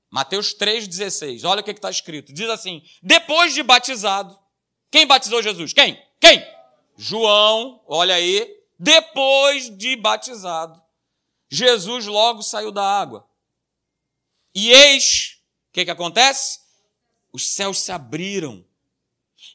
Mateus 0.09 0.55
3,16. 0.55 1.45
Olha 1.45 1.61
o 1.61 1.65
que 1.65 1.73
está 1.73 1.91
escrito. 1.91 2.33
Diz 2.33 2.49
assim: 2.49 2.85
depois 3.03 3.53
de 3.53 3.65
batizado, 3.65 4.39
quem 4.91 5.07
batizou 5.07 5.43
Jesus? 5.43 5.73
Quem? 5.73 6.03
Quem? 6.21 6.45
João, 6.97 7.83
olha 7.87 8.15
aí. 8.15 8.57
Depois 8.79 9.77
de 9.77 9.97
batizado, 9.97 10.81
Jesus 11.49 12.07
logo 12.07 12.43
saiu 12.43 12.71
da 12.71 12.83
água. 12.83 13.29
E 14.55 14.71
eis, 14.71 15.41
o 15.69 15.73
que, 15.73 15.85
que 15.85 15.91
acontece? 15.91 16.61
Os 17.33 17.51
céus 17.51 17.81
se 17.81 17.93
abriram. 17.93 18.65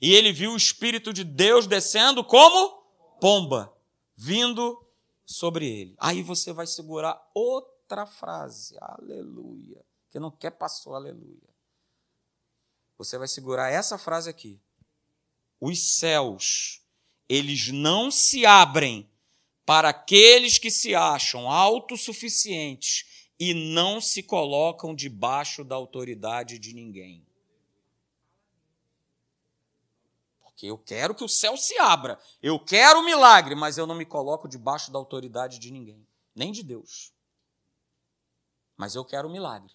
E 0.01 0.13
ele 0.13 0.31
viu 0.31 0.51
o 0.51 0.57
Espírito 0.57 1.13
de 1.13 1.23
Deus 1.23 1.67
descendo 1.67 2.23
como 2.23 2.83
pomba, 3.19 3.73
vindo 4.15 4.85
sobre 5.25 5.67
ele. 5.67 5.95
Aí 5.97 6.21
você 6.21 6.51
vai 6.51 6.67
segurar 6.67 7.21
outra 7.33 8.05
frase. 8.05 8.75
Aleluia 8.79 9.83
que 10.13 10.19
não 10.19 10.29
quer 10.29 10.51
passou, 10.51 10.93
aleluia. 10.93 11.49
Você 12.99 13.17
vai 13.17 13.27
segurar 13.27 13.71
essa 13.71 13.97
frase 13.97 14.29
aqui. 14.29 14.61
Os 15.65 15.97
céus, 15.97 16.82
eles 17.30 17.69
não 17.69 18.12
se 18.12 18.45
abrem 18.45 19.10
para 19.65 19.88
aqueles 19.88 20.58
que 20.58 20.69
se 20.69 20.93
acham 20.93 21.49
autossuficientes 21.49 23.30
e 23.39 23.54
não 23.54 24.02
se 24.02 24.21
colocam 24.21 24.93
debaixo 24.93 25.63
da 25.63 25.73
autoridade 25.73 26.60
de 26.60 26.73
ninguém. 26.73 27.26
Porque 30.41 30.65
eu 30.65 30.78
quero 30.78 31.15
que 31.15 31.23
o 31.23 31.30
céu 31.30 31.56
se 31.56 31.80
abra, 31.80 32.19
eu 32.41 32.60
quero 32.60 32.99
o 32.99 33.06
milagre, 33.06 33.56
mas 33.56 33.78
eu 33.78 33.88
não 33.88 33.95
me 33.95 34.06
coloco 34.06 34.49
debaixo 34.49 34.91
da 34.91 34.99
autoridade 34.99 35.60
de 35.60 35.71
ninguém, 35.71 36.06
nem 36.36 36.52
de 36.52 36.62
Deus. 36.62 37.13
Mas 38.76 38.95
eu 38.95 39.06
quero 39.06 39.30
o 39.30 39.32
milagre. 39.32 39.71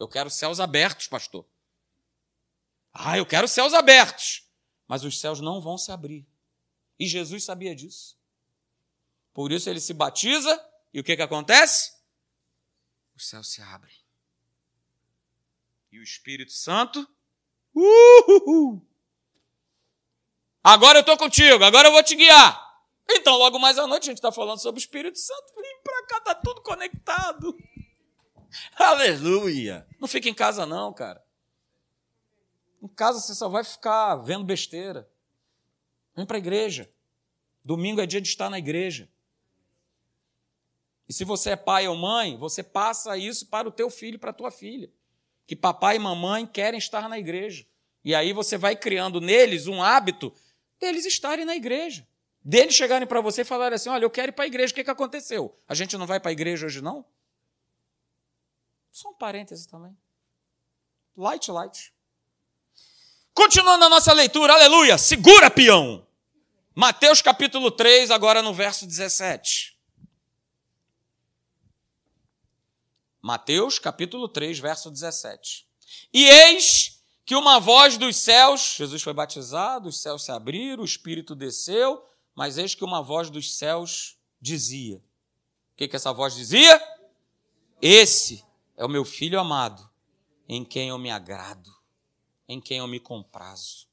Eu 0.00 0.08
quero 0.08 0.30
céus 0.30 0.58
abertos, 0.58 1.06
pastor. 1.06 1.46
Ah, 2.92 3.16
eu 3.16 3.24
quero 3.24 3.46
céus 3.46 3.72
abertos. 3.72 4.47
Mas 4.88 5.04
os 5.04 5.20
céus 5.20 5.40
não 5.40 5.60
vão 5.60 5.76
se 5.76 5.92
abrir. 5.92 6.26
E 6.98 7.06
Jesus 7.06 7.44
sabia 7.44 7.76
disso. 7.76 8.18
Por 9.34 9.52
isso 9.52 9.70
ele 9.70 9.80
se 9.80 9.92
batiza 9.92 10.60
e 10.92 10.98
o 10.98 11.04
que, 11.04 11.14
que 11.14 11.22
acontece? 11.22 11.92
Os 13.14 13.28
céus 13.28 13.52
se 13.52 13.60
abrem. 13.60 13.94
E 15.92 15.98
o 16.00 16.02
Espírito 16.02 16.52
Santo. 16.52 17.06
Uhul, 17.74 18.84
agora 20.64 20.98
eu 20.98 21.00
estou 21.00 21.16
contigo, 21.16 21.62
agora 21.62 21.86
eu 21.86 21.92
vou 21.92 22.02
te 22.02 22.16
guiar. 22.16 22.66
Então, 23.08 23.36
logo 23.36 23.58
mais 23.58 23.78
à 23.78 23.86
noite, 23.86 24.04
a 24.04 24.06
gente 24.06 24.18
está 24.18 24.32
falando 24.32 24.60
sobre 24.60 24.80
o 24.80 24.82
Espírito 24.82 25.18
Santo. 25.18 25.54
Vem 25.54 25.80
para 25.84 26.06
cá, 26.06 26.18
está 26.18 26.34
tudo 26.34 26.60
conectado. 26.62 27.56
Aleluia! 28.74 29.86
Não 30.00 30.08
fica 30.08 30.28
em 30.28 30.34
casa, 30.34 30.66
não, 30.66 30.92
cara. 30.92 31.24
Em 32.82 32.88
casa 32.88 33.20
você 33.20 33.34
só 33.34 33.48
vai 33.48 33.64
ficar 33.64 34.16
vendo 34.16 34.44
besteira. 34.44 35.08
Vem 36.14 36.26
para 36.26 36.36
a 36.36 36.38
igreja. 36.38 36.90
Domingo 37.64 38.00
é 38.00 38.06
dia 38.06 38.20
de 38.20 38.28
estar 38.28 38.48
na 38.48 38.58
igreja. 38.58 39.08
E 41.08 41.12
se 41.12 41.24
você 41.24 41.50
é 41.50 41.56
pai 41.56 41.88
ou 41.88 41.96
mãe, 41.96 42.36
você 42.36 42.62
passa 42.62 43.16
isso 43.16 43.46
para 43.46 43.68
o 43.68 43.72
teu 43.72 43.88
filho 43.88 44.18
para 44.18 44.30
a 44.30 44.34
tua 44.34 44.50
filha. 44.50 44.90
Que 45.46 45.56
papai 45.56 45.96
e 45.96 45.98
mamãe 45.98 46.46
querem 46.46 46.78
estar 46.78 47.08
na 47.08 47.18
igreja. 47.18 47.66
E 48.04 48.14
aí 48.14 48.32
você 48.32 48.58
vai 48.58 48.76
criando 48.76 49.20
neles 49.20 49.66
um 49.66 49.82
hábito 49.82 50.32
deles 50.78 51.06
estarem 51.06 51.44
na 51.44 51.56
igreja. 51.56 52.06
Deles 52.44 52.74
chegarem 52.74 53.06
para 53.06 53.20
você 53.20 53.40
e 53.40 53.44
falarem 53.44 53.74
assim: 53.74 53.88
olha, 53.88 54.04
eu 54.04 54.10
quero 54.10 54.30
ir 54.30 54.32
para 54.32 54.44
a 54.44 54.46
igreja, 54.46 54.72
o 54.72 54.74
que, 54.74 54.84
que 54.84 54.90
aconteceu? 54.90 55.58
A 55.66 55.74
gente 55.74 55.96
não 55.96 56.06
vai 56.06 56.20
para 56.20 56.30
a 56.30 56.32
igreja 56.32 56.66
hoje, 56.66 56.80
não? 56.80 57.04
Só 58.90 59.10
um 59.10 59.14
parêntese 59.14 59.68
também. 59.68 59.96
Light, 61.16 61.50
light. 61.50 61.92
Continuando 63.38 63.84
a 63.84 63.88
nossa 63.88 64.12
leitura, 64.12 64.52
aleluia, 64.52 64.98
segura, 64.98 65.48
peão. 65.48 66.04
Mateus 66.74 67.22
capítulo 67.22 67.70
3, 67.70 68.10
agora 68.10 68.42
no 68.42 68.52
verso 68.52 68.84
17. 68.84 69.78
Mateus 73.22 73.78
capítulo 73.78 74.28
3, 74.28 74.58
verso 74.58 74.90
17. 74.90 75.68
E 76.12 76.24
eis 76.24 77.00
que 77.24 77.36
uma 77.36 77.60
voz 77.60 77.96
dos 77.96 78.16
céus, 78.16 78.74
Jesus 78.76 79.04
foi 79.04 79.12
batizado, 79.12 79.88
os 79.88 80.02
céus 80.02 80.24
se 80.24 80.32
abriram, 80.32 80.82
o 80.82 80.84
Espírito 80.84 81.36
desceu, 81.36 82.04
mas 82.34 82.58
eis 82.58 82.74
que 82.74 82.84
uma 82.84 83.00
voz 83.00 83.30
dos 83.30 83.56
céus 83.56 84.18
dizia. 84.40 84.96
O 84.96 85.76
que, 85.76 85.86
que 85.86 85.94
essa 85.94 86.12
voz 86.12 86.34
dizia? 86.34 86.82
Esse 87.80 88.44
é 88.76 88.84
o 88.84 88.88
meu 88.88 89.04
filho 89.04 89.38
amado, 89.38 89.88
em 90.48 90.64
quem 90.64 90.88
eu 90.88 90.98
me 90.98 91.12
agrado, 91.12 91.77
em 92.48 92.60
quem 92.60 92.78
eu 92.78 92.88
me 92.88 92.98
comprazo. 92.98 93.86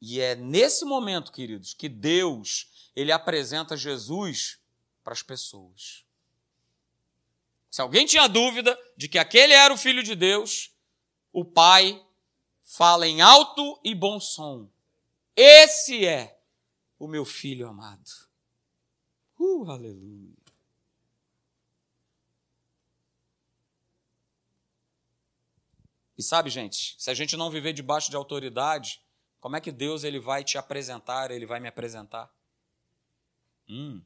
E 0.00 0.20
é 0.20 0.36
nesse 0.36 0.84
momento, 0.84 1.32
queridos, 1.32 1.74
que 1.74 1.88
Deus, 1.88 2.90
ele 2.94 3.10
apresenta 3.10 3.76
Jesus 3.76 4.60
para 5.02 5.12
as 5.12 5.22
pessoas. 5.22 6.04
Se 7.70 7.80
alguém 7.80 8.06
tinha 8.06 8.28
dúvida 8.28 8.78
de 8.96 9.08
que 9.08 9.18
aquele 9.18 9.52
era 9.52 9.74
o 9.74 9.76
filho 9.76 10.02
de 10.02 10.14
Deus, 10.14 10.72
o 11.32 11.44
Pai 11.44 12.02
fala 12.62 13.06
em 13.06 13.20
alto 13.20 13.80
e 13.84 13.94
bom 13.94 14.20
som. 14.20 14.70
Esse 15.34 16.06
é 16.06 16.40
o 16.98 17.06
meu 17.06 17.24
filho 17.24 17.68
amado. 17.68 18.10
Uh, 19.38 19.70
aleluia. 19.70 20.35
E 26.18 26.22
sabe, 26.22 26.48
gente, 26.48 26.94
se 26.98 27.10
a 27.10 27.14
gente 27.14 27.36
não 27.36 27.50
viver 27.50 27.72
debaixo 27.72 28.10
de 28.10 28.16
autoridade, 28.16 29.00
como 29.40 29.56
é 29.56 29.60
que 29.60 29.70
Deus 29.70 30.02
ele 30.02 30.18
vai 30.18 30.42
te 30.42 30.56
apresentar, 30.56 31.30
ele 31.30 31.46
vai 31.46 31.60
me 31.60 31.68
apresentar? 31.68 32.30
Hum. 33.68 34.00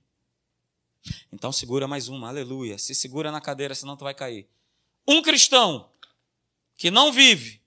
Então 1.32 1.52
segura 1.52 1.86
mais 1.86 2.08
uma, 2.08 2.28
aleluia. 2.28 2.78
Se 2.78 2.94
segura 2.94 3.30
na 3.30 3.40
cadeira, 3.40 3.74
senão 3.74 3.96
tu 3.96 4.04
vai 4.04 4.14
cair. 4.14 4.48
Um 5.06 5.22
cristão 5.22 5.90
que 6.76 6.90
não 6.90 7.12
vive 7.12 7.60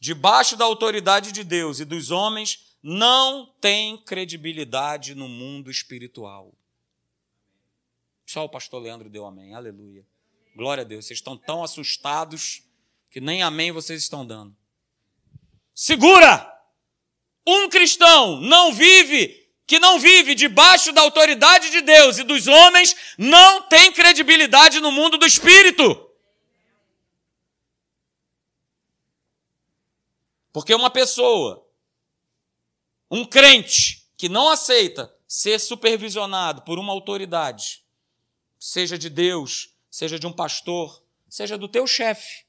debaixo 0.00 0.56
da 0.56 0.64
autoridade 0.64 1.30
de 1.30 1.44
Deus 1.44 1.78
e 1.78 1.84
dos 1.84 2.10
homens 2.10 2.76
não 2.82 3.46
tem 3.60 3.96
credibilidade 3.96 5.14
no 5.14 5.28
mundo 5.28 5.70
espiritual. 5.70 6.52
Só 8.26 8.44
o 8.44 8.48
pastor 8.48 8.82
Leandro 8.82 9.08
deu 9.08 9.24
amém, 9.26 9.54
aleluia. 9.54 10.04
Glória 10.56 10.82
a 10.82 10.84
Deus, 10.84 11.06
vocês 11.06 11.18
estão 11.18 11.36
tão 11.36 11.62
assustados 11.62 12.64
que 13.12 13.20
nem 13.20 13.42
amém 13.42 13.70
vocês 13.70 14.02
estão 14.02 14.26
dando. 14.26 14.56
Segura! 15.74 16.50
Um 17.46 17.68
cristão 17.68 18.40
não 18.40 18.72
vive, 18.72 19.50
que 19.66 19.78
não 19.78 19.98
vive 19.98 20.34
debaixo 20.34 20.92
da 20.92 21.02
autoridade 21.02 21.70
de 21.70 21.82
Deus 21.82 22.16
e 22.16 22.22
dos 22.22 22.46
homens, 22.46 22.96
não 23.18 23.68
tem 23.68 23.92
credibilidade 23.92 24.80
no 24.80 24.90
mundo 24.90 25.18
do 25.18 25.26
espírito. 25.26 26.10
Porque 30.50 30.74
uma 30.74 30.88
pessoa, 30.88 31.68
um 33.10 33.26
crente, 33.26 34.08
que 34.16 34.28
não 34.28 34.48
aceita 34.48 35.14
ser 35.28 35.58
supervisionado 35.58 36.62
por 36.62 36.78
uma 36.78 36.92
autoridade, 36.94 37.84
seja 38.58 38.96
de 38.96 39.10
Deus, 39.10 39.74
seja 39.90 40.18
de 40.18 40.26
um 40.26 40.32
pastor, 40.32 41.02
seja 41.28 41.58
do 41.58 41.68
teu 41.68 41.86
chefe, 41.86 42.46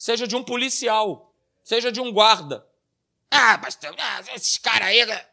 seja 0.00 0.26
de 0.26 0.34
um 0.34 0.42
policial, 0.42 1.34
seja 1.62 1.92
de 1.92 2.00
um 2.00 2.10
guarda. 2.10 2.66
Ah, 3.30 3.58
pastor, 3.58 3.94
ah, 3.98 4.22
esses 4.34 4.56
caras 4.56 4.88
aí. 4.88 5.04
Né? 5.04 5.26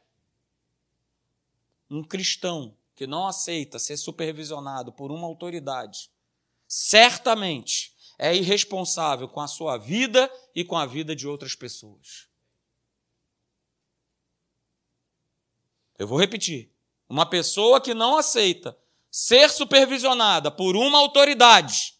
Um 1.89 2.03
cristão 2.03 2.77
que 2.93 3.07
não 3.07 3.25
aceita 3.25 3.79
ser 3.79 3.95
supervisionado 3.95 4.91
por 4.91 5.09
uma 5.09 5.25
autoridade, 5.25 6.11
certamente 6.67 7.95
é 8.19 8.35
irresponsável 8.35 9.29
com 9.29 9.39
a 9.39 9.47
sua 9.47 9.77
vida 9.77 10.29
e 10.53 10.65
com 10.65 10.75
a 10.75 10.85
vida 10.85 11.15
de 11.15 11.25
outras 11.25 11.55
pessoas. 11.55 12.27
Eu 15.97 16.07
vou 16.07 16.19
repetir. 16.19 16.73
Uma 17.07 17.25
pessoa 17.25 17.79
que 17.79 17.93
não 17.93 18.17
aceita 18.17 18.77
ser 19.09 19.49
supervisionada 19.49 20.51
por 20.51 20.75
uma 20.75 20.97
autoridade 20.97 21.96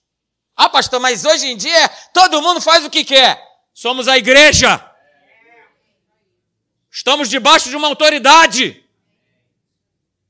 ah, 0.57 0.69
pastor, 0.69 0.99
mas 0.99 1.23
hoje 1.23 1.45
em 1.45 1.55
dia 1.55 1.87
todo 2.11 2.41
mundo 2.41 2.59
faz 2.59 2.83
o 2.83 2.89
que 2.89 3.05
quer. 3.05 3.39
Somos 3.71 4.07
a 4.07 4.17
igreja. 4.17 4.83
Estamos 6.91 7.29
debaixo 7.29 7.69
de 7.69 7.75
uma 7.75 7.87
autoridade. 7.87 8.83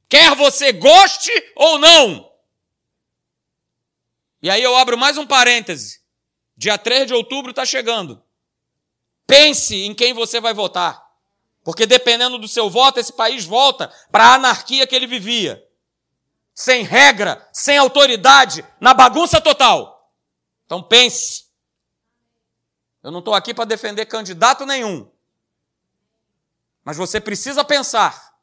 Quer 0.10 0.36
você 0.36 0.74
goste 0.74 1.32
ou 1.56 1.80
não. 1.80 2.30
E 4.42 4.50
aí 4.50 4.62
eu 4.62 4.76
abro 4.76 4.98
mais 4.98 5.18
um 5.18 5.26
parêntese. 5.26 6.02
Dia 6.58 6.78
3 6.78 7.08
de 7.08 7.14
outubro 7.14 7.52
está 7.52 7.66
chegando. 7.66 8.22
Pense 9.26 9.76
em 9.76 9.94
quem 9.94 10.14
você 10.14 10.42
vai 10.42 10.54
votar. 10.54 11.02
Porque 11.64 11.86
dependendo 11.86 12.38
do 12.38 12.50
seu 12.50 12.70
voto, 12.70 13.00
esse 13.00 13.14
país 13.14 13.46
volta 13.46 13.90
para 14.12 14.26
a 14.26 14.34
anarquia 14.36 14.86
que 14.86 14.96
ele 14.96 15.08
vivia. 15.08 15.64
Sem 16.54 16.84
regra, 16.84 17.48
sem 17.54 17.78
autoridade, 17.78 18.66
na 18.80 18.94
bagunça 18.94 19.40
total. 19.40 19.97
Então 20.68 20.84
pense. 20.84 21.48
Eu 23.02 23.10
não 23.10 23.20
estou 23.20 23.34
aqui 23.34 23.54
para 23.54 23.64
defender 23.64 24.06
candidato 24.06 24.66
nenhum. 24.66 25.10
Mas 26.84 26.98
você 26.98 27.22
precisa 27.22 27.64
pensar. 27.64 28.38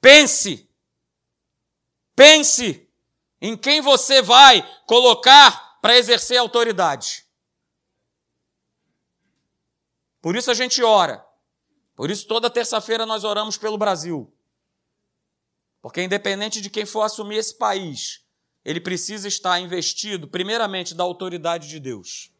Pense. 0.00 0.70
Pense 2.14 2.88
em 3.40 3.56
quem 3.56 3.80
você 3.80 4.22
vai 4.22 4.62
colocar 4.86 5.80
para 5.80 5.96
exercer 5.96 6.38
autoridade. 6.38 7.26
Por 10.20 10.36
isso 10.36 10.52
a 10.52 10.54
gente 10.54 10.80
ora. 10.84 11.26
Por 11.96 12.12
isso 12.12 12.28
toda 12.28 12.48
terça-feira 12.48 13.04
nós 13.04 13.24
oramos 13.24 13.58
pelo 13.58 13.76
Brasil. 13.76 14.32
Porque 15.80 16.00
independente 16.00 16.60
de 16.60 16.70
quem 16.70 16.86
for 16.86 17.02
assumir 17.02 17.38
esse 17.38 17.58
país, 17.58 18.21
ele 18.64 18.80
precisa 18.80 19.26
estar 19.26 19.58
investido 19.60 20.28
primeiramente 20.28 20.94
da 20.94 21.04
autoridade 21.04 21.68
de 21.68 21.80
Deus. 21.80 22.30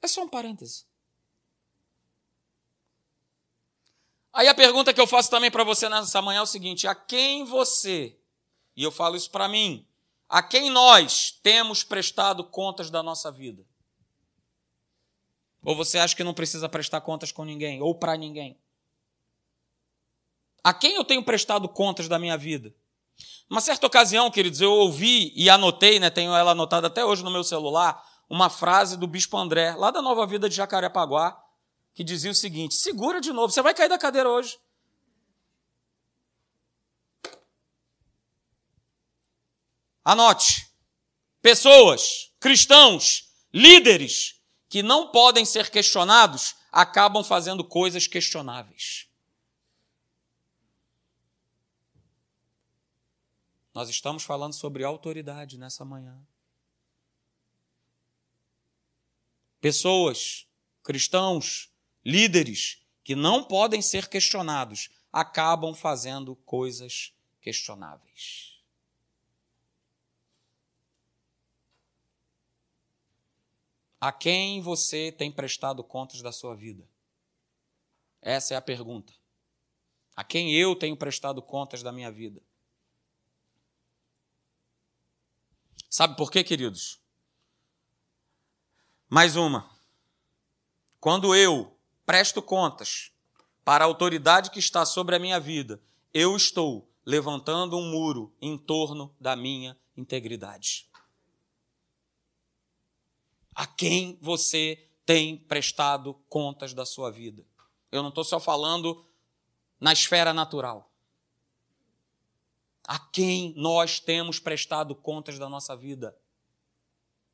É 0.00 0.08
só 0.08 0.22
um 0.22 0.28
parêntese. 0.28 0.86
Aí 4.32 4.48
a 4.48 4.54
pergunta 4.54 4.92
que 4.92 5.00
eu 5.00 5.06
faço 5.06 5.30
também 5.30 5.50
para 5.50 5.64
você 5.64 5.88
nessa 5.88 6.20
manhã 6.20 6.40
é 6.40 6.42
o 6.42 6.46
seguinte: 6.46 6.86
a 6.86 6.94
quem 6.94 7.44
você, 7.44 8.18
e 8.76 8.82
eu 8.82 8.90
falo 8.90 9.16
isso 9.16 9.30
para 9.30 9.48
mim, 9.48 9.86
a 10.28 10.42
quem 10.42 10.70
nós 10.70 11.30
temos 11.42 11.82
prestado 11.82 12.44
contas 12.44 12.90
da 12.90 13.02
nossa 13.02 13.30
vida? 13.32 13.64
Ou 15.62 15.74
você 15.74 15.98
acha 15.98 16.14
que 16.14 16.22
não 16.22 16.34
precisa 16.34 16.68
prestar 16.68 17.00
contas 17.00 17.32
com 17.32 17.44
ninguém, 17.44 17.82
ou 17.82 17.94
para 17.94 18.16
ninguém? 18.16 18.60
A 20.62 20.74
quem 20.74 20.94
eu 20.94 21.04
tenho 21.04 21.24
prestado 21.24 21.68
contas 21.68 22.06
da 22.06 22.18
minha 22.18 22.36
vida? 22.36 22.74
Uma 23.48 23.60
certa 23.60 23.86
ocasião, 23.86 24.30
queridos, 24.30 24.60
eu 24.60 24.72
ouvi 24.72 25.32
e 25.36 25.48
anotei, 25.48 26.00
né, 26.00 26.10
tenho 26.10 26.34
ela 26.34 26.50
anotada 26.50 26.88
até 26.88 27.04
hoje 27.04 27.22
no 27.22 27.30
meu 27.30 27.44
celular, 27.44 28.04
uma 28.28 28.50
frase 28.50 28.96
do 28.96 29.06
Bispo 29.06 29.36
André, 29.36 29.74
lá 29.76 29.90
da 29.90 30.02
Nova 30.02 30.26
Vida 30.26 30.48
de 30.48 30.56
Jacarepaguá, 30.56 31.40
que 31.94 32.02
dizia 32.02 32.30
o 32.30 32.34
seguinte: 32.34 32.74
segura 32.74 33.20
de 33.20 33.32
novo, 33.32 33.52
você 33.52 33.62
vai 33.62 33.72
cair 33.72 33.88
da 33.88 33.98
cadeira 33.98 34.28
hoje. 34.28 34.58
Anote. 40.04 40.66
Pessoas, 41.42 42.32
cristãos, 42.40 43.28
líderes 43.52 44.34
que 44.68 44.82
não 44.82 45.08
podem 45.08 45.44
ser 45.44 45.70
questionados 45.70 46.54
acabam 46.70 47.24
fazendo 47.24 47.64
coisas 47.64 48.06
questionáveis. 48.06 49.06
Nós 53.76 53.90
estamos 53.90 54.22
falando 54.22 54.54
sobre 54.54 54.84
autoridade 54.84 55.58
nessa 55.58 55.84
manhã. 55.84 56.18
Pessoas, 59.60 60.48
cristãos, 60.82 61.70
líderes 62.02 62.80
que 63.04 63.14
não 63.14 63.44
podem 63.44 63.82
ser 63.82 64.08
questionados 64.08 64.88
acabam 65.12 65.74
fazendo 65.74 66.34
coisas 66.36 67.12
questionáveis. 67.38 68.64
A 74.00 74.10
quem 74.10 74.62
você 74.62 75.12
tem 75.12 75.30
prestado 75.30 75.84
contas 75.84 76.22
da 76.22 76.32
sua 76.32 76.56
vida? 76.56 76.88
Essa 78.22 78.54
é 78.54 78.56
a 78.56 78.62
pergunta. 78.62 79.12
A 80.16 80.24
quem 80.24 80.54
eu 80.54 80.74
tenho 80.74 80.96
prestado 80.96 81.42
contas 81.42 81.82
da 81.82 81.92
minha 81.92 82.10
vida? 82.10 82.45
Sabe 85.96 86.14
por 86.14 86.30
quê, 86.30 86.44
queridos? 86.44 87.00
Mais 89.08 89.34
uma. 89.34 89.74
Quando 91.00 91.34
eu 91.34 91.74
presto 92.04 92.42
contas 92.42 93.12
para 93.64 93.82
a 93.82 93.86
autoridade 93.86 94.50
que 94.50 94.58
está 94.58 94.84
sobre 94.84 95.16
a 95.16 95.18
minha 95.18 95.40
vida, 95.40 95.82
eu 96.12 96.36
estou 96.36 96.86
levantando 97.02 97.78
um 97.78 97.90
muro 97.90 98.30
em 98.42 98.58
torno 98.58 99.16
da 99.18 99.34
minha 99.34 99.74
integridade. 99.96 100.86
A 103.54 103.66
quem 103.66 104.18
você 104.20 104.90
tem 105.06 105.38
prestado 105.38 106.12
contas 106.28 106.74
da 106.74 106.84
sua 106.84 107.10
vida? 107.10 107.42
Eu 107.90 108.02
não 108.02 108.10
estou 108.10 108.22
só 108.22 108.38
falando 108.38 109.08
na 109.80 109.94
esfera 109.94 110.34
natural. 110.34 110.92
A 112.86 112.98
quem 112.98 113.52
nós 113.56 113.98
temos 113.98 114.38
prestado 114.38 114.94
contas 114.94 115.38
da 115.38 115.48
nossa 115.48 115.74
vida? 115.76 116.16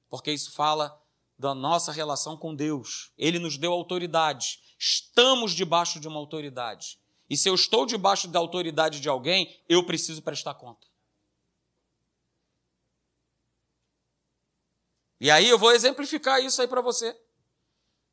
Porque 0.08 0.32
isso 0.32 0.52
fala 0.52 0.98
da 1.38 1.54
nossa 1.54 1.92
relação 1.92 2.36
com 2.36 2.54
Deus. 2.54 3.12
Ele 3.18 3.38
nos 3.38 3.58
deu 3.58 3.72
autoridade. 3.72 4.60
Estamos 4.78 5.52
debaixo 5.52 6.00
de 6.00 6.08
uma 6.08 6.18
autoridade. 6.18 6.98
E 7.28 7.36
se 7.36 7.48
eu 7.48 7.54
estou 7.54 7.84
debaixo 7.84 8.28
da 8.28 8.38
autoridade 8.38 9.00
de 9.00 9.08
alguém, 9.08 9.58
eu 9.68 9.84
preciso 9.84 10.22
prestar 10.22 10.54
conta. 10.54 10.86
E 15.20 15.30
aí 15.30 15.48
eu 15.48 15.58
vou 15.58 15.72
exemplificar 15.72 16.42
isso 16.42 16.60
aí 16.60 16.68
para 16.68 16.80
você. 16.80 17.16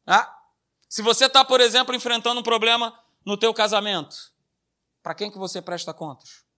Ah, 0.05 0.41
se 0.87 1.01
você 1.01 1.25
está, 1.25 1.43
por 1.45 1.61
exemplo, 1.61 1.95
enfrentando 1.95 2.39
um 2.39 2.43
problema 2.43 2.97
no 3.25 3.37
teu 3.37 3.53
casamento, 3.53 4.31
para 5.01 5.15
quem 5.15 5.31
que 5.31 5.37
você 5.37 5.61
presta 5.61 5.93
contas? 5.93 6.48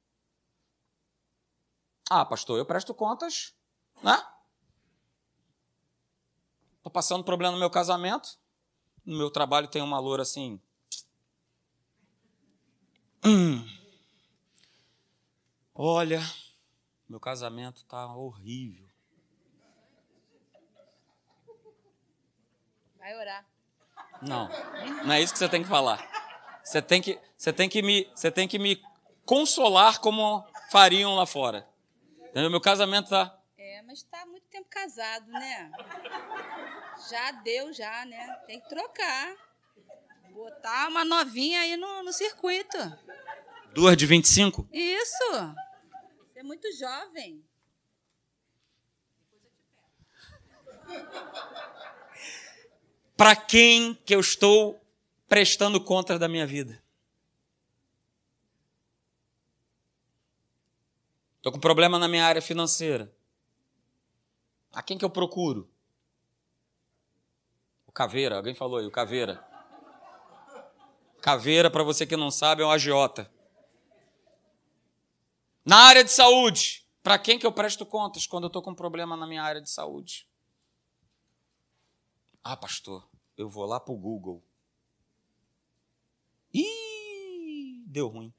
Ah, 2.13 2.25
pastor, 2.25 2.57
eu 2.57 2.65
presto 2.65 2.93
contas, 2.93 3.55
né? 4.03 4.21
Estou 6.75 6.91
passando 6.91 7.23
problema 7.23 7.53
no 7.53 7.57
meu 7.57 7.69
casamento. 7.69 8.37
No 9.05 9.17
meu 9.17 9.31
trabalho 9.31 9.69
tem 9.69 9.81
uma 9.81 9.97
loura 9.97 10.23
assim. 10.23 10.61
Hum. 13.23 13.65
Olha, 15.73 16.21
meu 17.07 17.17
casamento 17.17 17.77
está 17.77 18.13
horrível. 18.13 18.89
Vai 22.97 23.15
orar. 23.15 23.47
Não, 24.21 24.49
não 25.05 25.13
é 25.13 25.21
isso 25.21 25.31
que 25.31 25.39
você 25.39 25.47
tem 25.47 25.63
que 25.63 25.69
falar. 25.69 26.05
Você 26.61 26.81
tem 26.81 27.01
que, 27.01 27.17
você 27.37 27.53
tem 27.53 27.69
que, 27.69 27.81
me, 27.81 28.03
você 28.13 28.29
tem 28.29 28.49
que 28.49 28.59
me 28.59 28.83
consolar 29.25 30.01
como 30.01 30.45
fariam 30.69 31.15
lá 31.15 31.25
fora. 31.25 31.70
Meu 32.33 32.61
casamento 32.61 33.05
está 33.05 33.41
é, 33.63 33.81
mas 33.83 33.99
está 33.99 34.25
muito 34.25 34.47
tempo 34.47 34.67
casado, 34.69 35.31
né? 35.31 35.71
Já 37.09 37.31
deu, 37.31 37.71
já, 37.71 38.05
né? 38.05 38.35
Tem 38.47 38.59
que 38.59 38.67
trocar. 38.67 39.35
Botar 40.31 40.87
uma 40.89 41.05
novinha 41.05 41.61
aí 41.61 41.77
no, 41.77 42.03
no 42.03 42.11
circuito. 42.11 42.77
Duas 43.73 43.95
de 43.95 44.05
25? 44.05 44.67
Isso. 44.71 45.55
Você 46.27 46.39
é 46.39 46.43
muito 46.43 46.67
jovem. 46.75 47.45
Para 53.15 53.35
quem 53.35 53.93
que 53.93 54.15
eu 54.15 54.19
estou 54.19 54.83
prestando 55.27 55.83
conta 55.83 56.17
da 56.17 56.27
minha 56.27 56.47
vida? 56.47 56.83
Estou 61.41 61.51
com 61.51 61.59
problema 61.59 61.97
na 61.97 62.07
minha 62.07 62.23
área 62.23 62.39
financeira. 62.39 63.11
A 64.71 64.83
quem 64.83 64.95
que 64.95 65.03
eu 65.03 65.09
procuro? 65.09 65.67
O 67.87 67.91
Caveira, 67.91 68.35
alguém 68.35 68.53
falou 68.53 68.77
aí, 68.77 68.85
o 68.85 68.91
Caveira. 68.91 69.43
Caveira, 71.19 71.71
para 71.71 71.81
você 71.81 72.05
que 72.05 72.15
não 72.15 72.29
sabe, 72.29 72.61
é 72.61 72.65
um 72.65 72.69
agiota. 72.69 73.33
Na 75.65 75.77
área 75.77 76.03
de 76.03 76.11
saúde, 76.11 76.87
para 77.01 77.17
quem 77.17 77.39
que 77.39 77.45
eu 77.45 77.51
presto 77.51 77.87
contas 77.87 78.27
quando 78.27 78.43
eu 78.43 78.47
estou 78.47 78.61
com 78.61 78.75
problema 78.75 79.17
na 79.17 79.25
minha 79.25 79.41
área 79.41 79.63
de 79.63 79.69
saúde? 79.71 80.29
Ah, 82.43 82.55
pastor, 82.55 83.09
eu 83.35 83.49
vou 83.49 83.65
lá 83.65 83.79
para 83.79 83.95
o 83.95 83.97
Google. 83.97 84.43
Ih, 86.53 87.83
deu 87.87 88.09
ruim. 88.09 88.31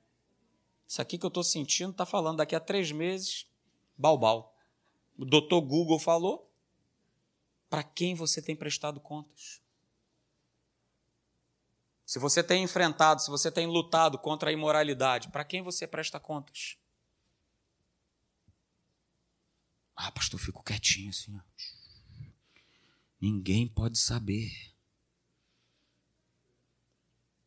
Isso 0.92 1.00
aqui 1.00 1.16
que 1.16 1.24
eu 1.24 1.28
estou 1.28 1.42
sentindo 1.42 1.92
está 1.92 2.04
falando 2.04 2.36
daqui 2.36 2.54
a 2.54 2.60
três 2.60 2.92
meses, 2.92 3.46
balbal. 3.96 4.54
O 5.16 5.24
doutor 5.24 5.62
Google 5.62 5.98
falou. 5.98 6.52
para 7.70 7.82
quem 7.82 8.14
você 8.14 8.42
tem 8.42 8.54
prestado 8.54 9.00
contas. 9.00 9.62
Se 12.04 12.18
você 12.18 12.44
tem 12.44 12.62
enfrentado, 12.62 13.22
se 13.22 13.30
você 13.30 13.50
tem 13.50 13.66
lutado 13.66 14.18
contra 14.18 14.50
a 14.50 14.52
imoralidade, 14.52 15.30
para 15.30 15.46
quem 15.46 15.62
você 15.62 15.86
presta 15.86 16.20
contas? 16.20 16.76
Ah, 19.96 20.12
pastor, 20.12 20.38
eu 20.38 20.44
fico 20.44 20.62
quietinho 20.62 21.08
assim. 21.08 21.34
Ó. 21.34 21.40
Ninguém 23.18 23.66
pode 23.66 23.96
saber. 23.96 24.71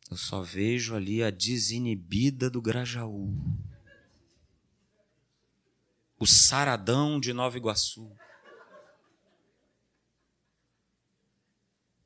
Eu 0.10 0.18
só 0.18 0.42
vejo 0.42 0.96
ali 0.96 1.24
a 1.24 1.30
desinibida 1.30 2.50
do 2.50 2.62
Grajaú. 2.62 3.34
O 6.18 6.26
saradão 6.26 7.20
de 7.20 7.34
Nova 7.34 7.58
Iguaçu. 7.58 8.12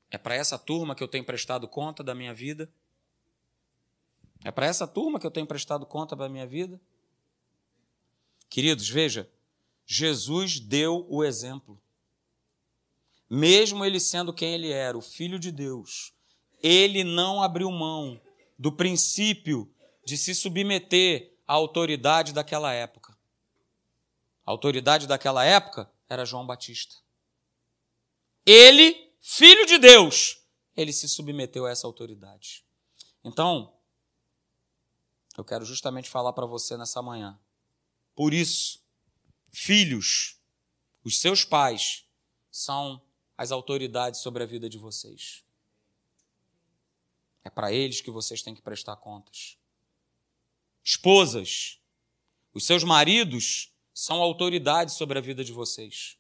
É 0.10 0.18
para 0.18 0.36
essa 0.36 0.58
turma 0.58 0.96
que 0.96 1.04
eu 1.04 1.08
tenho 1.08 1.24
prestado 1.24 1.68
conta 1.68 2.04
da 2.04 2.16
minha 2.16 2.34
vida? 2.34 2.72
É 4.44 4.52
para 4.52 4.66
essa 4.66 4.88
turma 4.88 5.20
que 5.20 5.28
eu 5.28 5.32
tenho 5.32 5.46
prestado 5.46 5.86
conta 5.86 6.16
da 6.16 6.30
minha 6.30 6.48
vida? 6.48 6.82
Queridos, 8.50 8.90
veja, 8.90 9.30
Jesus 9.86 10.60
deu 10.60 11.06
o 11.10 11.24
exemplo. 11.24 11.80
Mesmo 13.30 13.86
ele 13.86 14.00
sendo 14.00 14.34
quem 14.34 14.56
ele 14.56 14.72
era, 14.72 14.98
o 14.98 15.02
Filho 15.02 15.38
de 15.38 15.52
Deus, 15.52 16.14
ele 16.62 17.04
não 17.04 17.42
abriu 17.42 17.72
mão 17.72 18.20
do 18.58 18.72
princípio 18.72 19.74
de 20.06 20.18
se 20.18 20.34
submeter 20.36 21.38
à 21.48 21.54
autoridade 21.54 22.34
daquela 22.34 22.74
época. 22.74 23.18
A 24.46 24.52
autoridade 24.52 25.08
daquela 25.08 25.46
época 25.46 25.92
era 26.08 26.26
João 26.26 26.46
Batista. 26.46 26.96
Ele 28.46 29.10
filho 29.22 29.66
de 29.66 29.78
Deus, 29.78 30.44
ele 30.76 30.92
se 30.92 31.08
submeteu 31.08 31.66
a 31.66 31.72
essa 31.72 31.86
autoridade. 31.86 32.66
Então, 33.24 33.74
eu 35.38 35.44
quero 35.44 35.64
justamente 35.66 36.10
falar 36.10 36.34
para 36.34 36.46
você 36.46 36.76
nessa 36.76 37.02
manhã. 37.02 37.40
Por 38.16 38.34
isso, 38.34 38.84
filhos, 39.52 40.40
os 41.04 41.20
seus 41.20 41.46
pais, 41.46 42.06
são 42.52 43.02
as 43.38 43.52
autoridades 43.52 44.20
sobre 44.20 44.44
a 44.44 44.46
vida 44.46 44.70
de 44.70 44.78
vocês. 44.78 45.46
É 47.50 47.52
para 47.52 47.74
eles 47.74 48.00
que 48.00 48.12
vocês 48.12 48.44
têm 48.44 48.54
que 48.54 48.62
prestar 48.62 48.96
contas. 48.98 49.58
Esposas, 50.84 51.80
os 52.54 52.64
seus 52.64 52.84
maridos 52.84 53.74
são 53.92 54.22
autoridades 54.22 54.94
sobre 54.94 55.18
a 55.18 55.22
vida 55.22 55.44
de 55.44 55.52
vocês. 55.52 56.16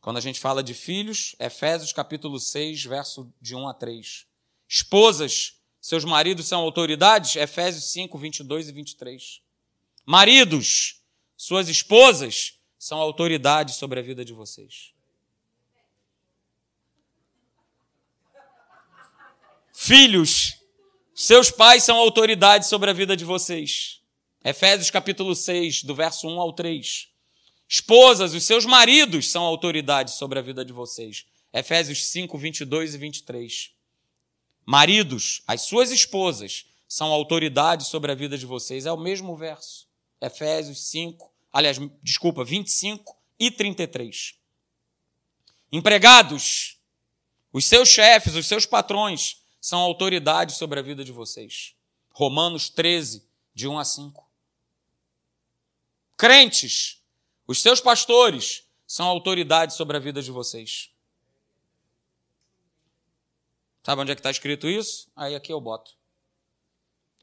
Quando 0.00 0.16
a 0.16 0.20
gente 0.22 0.40
fala 0.40 0.62
de 0.62 0.72
filhos, 0.72 1.36
Efésios 1.38 1.92
capítulo 1.92 2.40
6, 2.40 2.84
verso 2.84 3.30
de 3.38 3.54
1 3.54 3.68
a 3.68 3.74
3. 3.74 4.26
Esposas, 4.66 5.60
seus 5.78 6.06
maridos 6.06 6.46
são 6.46 6.62
autoridades? 6.62 7.36
Efésios 7.36 7.84
5, 7.92 8.16
22 8.16 8.70
e 8.70 8.72
23. 8.72 9.42
Maridos, 10.06 11.02
suas 11.36 11.68
esposas 11.68 12.58
são 12.78 12.98
autoridades 12.98 13.74
sobre 13.74 14.00
a 14.00 14.02
vida 14.02 14.24
de 14.24 14.32
vocês. 14.32 14.94
Filhos, 19.80 20.56
seus 21.14 21.52
pais 21.52 21.84
são 21.84 21.96
autoridades 21.96 22.68
sobre 22.68 22.90
a 22.90 22.92
vida 22.92 23.16
de 23.16 23.24
vocês. 23.24 24.00
Efésios 24.44 24.90
capítulo 24.90 25.36
6, 25.36 25.84
do 25.84 25.94
verso 25.94 26.26
1 26.26 26.40
ao 26.40 26.52
3. 26.52 27.08
Esposas, 27.68 28.34
os 28.34 28.42
seus 28.42 28.66
maridos 28.66 29.30
são 29.30 29.44
autoridades 29.44 30.14
sobre 30.14 30.36
a 30.40 30.42
vida 30.42 30.64
de 30.64 30.72
vocês. 30.72 31.26
Efésios 31.52 32.06
5, 32.06 32.36
22 32.36 32.96
e 32.96 32.98
23. 32.98 33.70
Maridos, 34.66 35.42
as 35.46 35.62
suas 35.62 35.92
esposas 35.92 36.66
são 36.88 37.12
autoridades 37.12 37.86
sobre 37.86 38.10
a 38.10 38.16
vida 38.16 38.36
de 38.36 38.46
vocês. 38.46 38.84
É 38.84 38.90
o 38.90 38.98
mesmo 38.98 39.36
verso. 39.36 39.86
Efésios 40.20 40.90
5, 40.90 41.32
aliás, 41.52 41.78
desculpa, 42.02 42.44
25 42.44 43.16
e 43.38 43.48
33. 43.48 44.34
Empregados, 45.70 46.78
os 47.52 47.64
seus 47.64 47.88
chefes, 47.88 48.34
os 48.34 48.46
seus 48.46 48.66
patrões 48.66 49.37
são 49.60 49.80
autoridades 49.80 50.56
sobre 50.56 50.78
a 50.78 50.82
vida 50.82 51.04
de 51.04 51.12
vocês. 51.12 51.74
Romanos 52.10 52.68
13, 52.68 53.26
de 53.54 53.68
1 53.68 53.78
a 53.78 53.84
5. 53.84 54.28
Crentes, 56.16 57.02
os 57.46 57.60
seus 57.62 57.80
pastores 57.80 58.64
são 58.86 59.06
autoridades 59.06 59.76
sobre 59.76 59.96
a 59.96 60.00
vida 60.00 60.22
de 60.22 60.30
vocês. 60.30 60.90
Sabe 63.84 64.02
onde 64.02 64.12
é 64.12 64.14
que 64.14 64.20
está 64.20 64.30
escrito 64.30 64.68
isso? 64.68 65.10
Aí 65.16 65.34
aqui 65.34 65.52
eu 65.52 65.60
boto. 65.60 65.96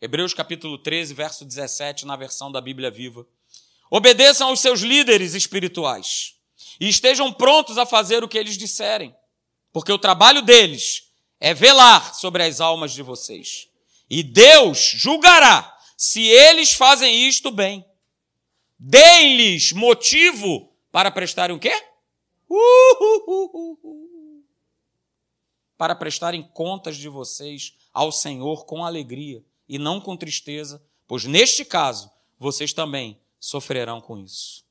Hebreus 0.01 0.33
capítulo 0.33 0.77
13, 0.77 1.13
verso 1.13 1.45
17, 1.45 2.05
na 2.05 2.15
versão 2.15 2.51
da 2.51 2.59
Bíblia 2.59 2.91
Viva. 2.91 3.25
Obedeçam 3.89 4.49
aos 4.49 4.59
seus 4.59 4.81
líderes 4.81 5.33
espirituais 5.33 6.35
e 6.79 6.89
estejam 6.89 7.31
prontos 7.31 7.77
a 7.77 7.85
fazer 7.85 8.23
o 8.23 8.27
que 8.27 8.37
eles 8.37 8.57
disserem, 8.57 9.15
porque 9.71 9.91
o 9.91 9.97
trabalho 9.97 10.41
deles 10.41 11.04
é 11.39 11.53
velar 11.53 12.15
sobre 12.15 12.43
as 12.43 12.61
almas 12.61 12.91
de 12.93 13.01
vocês. 13.01 13.69
E 14.09 14.23
Deus 14.23 14.77
julgará 14.95 15.77
se 15.97 16.21
eles 16.21 16.73
fazem 16.73 17.27
isto 17.27 17.51
bem. 17.51 17.85
Deem-lhes 18.77 19.71
motivo 19.71 20.71
para 20.91 21.09
prestarem 21.09 21.55
o 21.55 21.59
quê? 21.59 21.73
Para 25.77 25.95
prestarem 25.95 26.43
contas 26.43 26.97
de 26.97 27.09
vocês 27.09 27.75
ao 27.93 28.11
Senhor 28.11 28.65
com 28.65 28.83
alegria 28.83 29.43
e 29.67 29.77
não 29.77 29.99
com 29.99 30.15
tristeza, 30.15 30.83
pois 31.07 31.25
neste 31.25 31.65
caso 31.65 32.11
vocês 32.37 32.73
também 32.73 33.19
sofrerão 33.39 33.99
com 34.01 34.17
isso. 34.17 34.65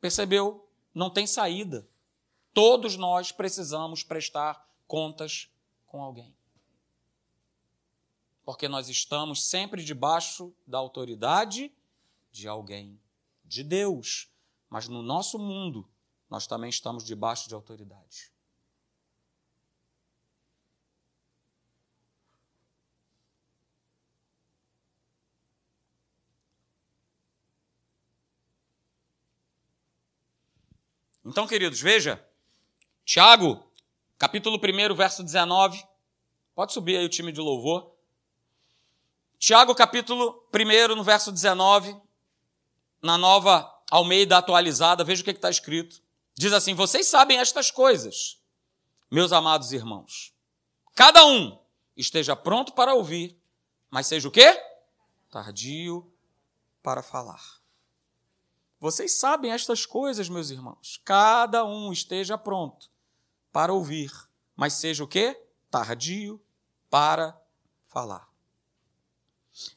Percebeu? 0.00 0.68
Não 0.94 1.10
tem 1.10 1.26
saída. 1.26 1.86
Todos 2.56 2.96
nós 2.96 3.30
precisamos 3.30 4.02
prestar 4.02 4.66
contas 4.88 5.50
com 5.86 6.02
alguém 6.02 6.34
porque 8.46 8.68
nós 8.68 8.88
estamos 8.88 9.44
sempre 9.48 9.82
debaixo 9.82 10.54
da 10.64 10.78
autoridade 10.78 11.74
de 12.30 12.46
alguém, 12.46 12.96
de 13.44 13.64
Deus. 13.64 14.30
Mas 14.70 14.86
no 14.86 15.02
nosso 15.02 15.36
mundo, 15.36 15.90
nós 16.30 16.46
também 16.46 16.70
estamos 16.70 17.04
debaixo 17.04 17.48
de 17.48 17.54
autoridade. 17.56 18.30
Então, 31.24 31.48
queridos, 31.48 31.80
veja, 31.80 32.24
Tiago, 33.06 33.64
capítulo 34.18 34.58
1, 34.58 34.94
verso 34.96 35.22
19. 35.22 35.80
Pode 36.56 36.72
subir 36.72 36.96
aí 36.96 37.04
o 37.04 37.08
time 37.08 37.30
de 37.30 37.40
louvor. 37.40 37.94
Tiago, 39.38 39.76
capítulo 39.76 40.44
1, 40.52 40.96
no 40.96 41.04
verso 41.04 41.30
19, 41.30 41.96
na 43.00 43.16
nova 43.16 43.72
Almeida 43.92 44.36
atualizada, 44.36 45.04
veja 45.04 45.22
o 45.22 45.24
que 45.24 45.30
está 45.30 45.48
escrito. 45.48 46.02
Diz 46.34 46.52
assim: 46.52 46.74
Vocês 46.74 47.06
sabem 47.06 47.38
estas 47.38 47.70
coisas, 47.70 48.40
meus 49.08 49.30
amados 49.30 49.70
irmãos. 49.70 50.34
Cada 50.92 51.24
um 51.24 51.56
esteja 51.96 52.34
pronto 52.34 52.72
para 52.72 52.92
ouvir, 52.92 53.40
mas 53.88 54.08
seja 54.08 54.26
o 54.26 54.32
quê? 54.32 54.60
Tardio 55.30 56.12
para 56.82 57.04
falar. 57.04 57.60
Vocês 58.80 59.12
sabem 59.12 59.52
estas 59.52 59.86
coisas, 59.86 60.28
meus 60.28 60.50
irmãos. 60.50 61.00
Cada 61.04 61.64
um 61.64 61.92
esteja 61.92 62.36
pronto 62.36 62.95
para 63.56 63.72
ouvir, 63.72 64.12
mas 64.54 64.74
seja 64.74 65.02
o 65.02 65.08
quê? 65.08 65.34
Tardio 65.70 66.38
para 66.90 67.34
falar. 67.84 68.28